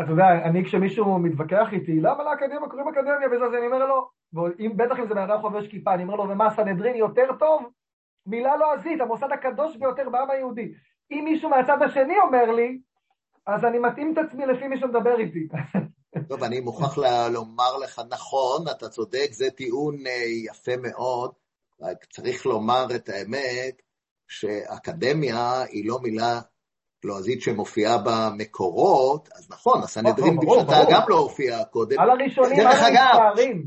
[0.00, 4.08] אתה יודע, אני כשמישהו מתווכח איתי, למה לאקדמיה קוראים אקדמיה וזה, אז אני אומר לו,
[4.32, 7.62] ואם בטח אם זה בן אדם חובש כיפה, אני אומר לו, ומה, סנהדרין יותר טוב?
[8.26, 10.72] מילה לועזית, לא המוסד הקדוש ביותר בעם היהודי.
[11.10, 12.78] אם מישהו מהצד השני אומר לי,
[13.46, 15.48] אז אני מתאים את עצמי לפי מי שמדבר איתי.
[16.28, 16.98] טוב, אני מוכרח
[17.32, 21.32] לומר לך, נכון, אתה צודק, זה טיעון אה, יפה מאוד,
[21.80, 23.82] רק צריך לומר את האמת,
[24.28, 26.40] שאקדמיה היא לא מילה
[27.04, 32.00] לועזית שמופיעה במקורות, אז נכון, הסנהדרין בשעתה גם לא הופיע קודם.
[32.00, 33.66] על הראשונים, על המספרים.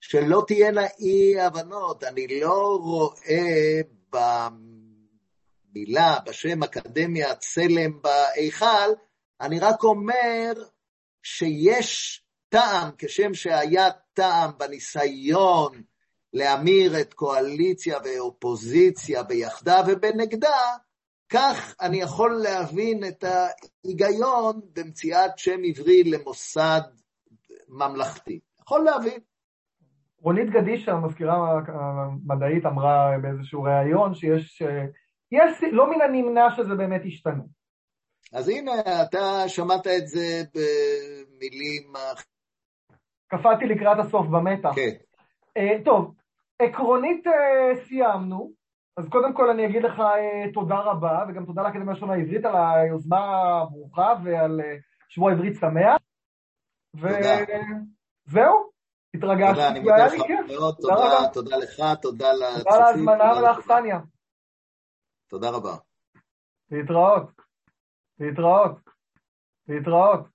[0.00, 3.80] שלא תהיינה אי הבנות, אני לא רואה
[5.72, 8.90] במילה, בשם אקדמיה צלם בהיכל,
[9.40, 10.52] אני רק אומר
[11.22, 15.82] שיש טעם, כשם שהיה טעם בניסיון
[16.32, 20.76] להמיר את קואליציה ואופוזיציה ביחדה ובנגדה,
[21.32, 26.80] כך אני יכול להבין את ההיגיון במציאת שם עברי למוסד
[27.68, 28.40] ממלכתי.
[28.60, 29.20] יכול להבין.
[30.20, 34.62] רונית גדישה, המזכירה המדעית, אמרה באיזשהו ראיון שיש,
[35.32, 37.42] יש, לא מן הנמנע שזה באמת ישתנה.
[38.32, 38.72] אז הנה,
[39.02, 41.92] אתה שמעת את זה במילים...
[43.28, 44.70] קפאתי לקראת הסוף במתח.
[44.74, 44.96] כן.
[45.58, 46.14] Uh, טוב,
[46.58, 47.30] עקרונית uh,
[47.88, 48.52] סיימנו,
[48.98, 52.54] אז קודם כל אני אגיד לך uh, תודה רבה, וגם תודה לאקדמיה לשון העברית על
[52.56, 53.18] היוזמה
[53.62, 54.64] הברוכה ועל uh,
[55.08, 56.00] שבוע עברית שמח.
[56.94, 58.68] וזהו.
[59.14, 60.12] התרגשתי, תודה, אני מודה לך
[60.48, 62.64] מאוד, תודה, תודה לך, תודה לצופים.
[62.64, 63.98] תודה על ההזמנה ולאכסניה.
[65.28, 65.76] תודה רבה.
[66.70, 67.30] להתראות,
[68.20, 68.78] להתראות,
[69.68, 70.26] להתראות.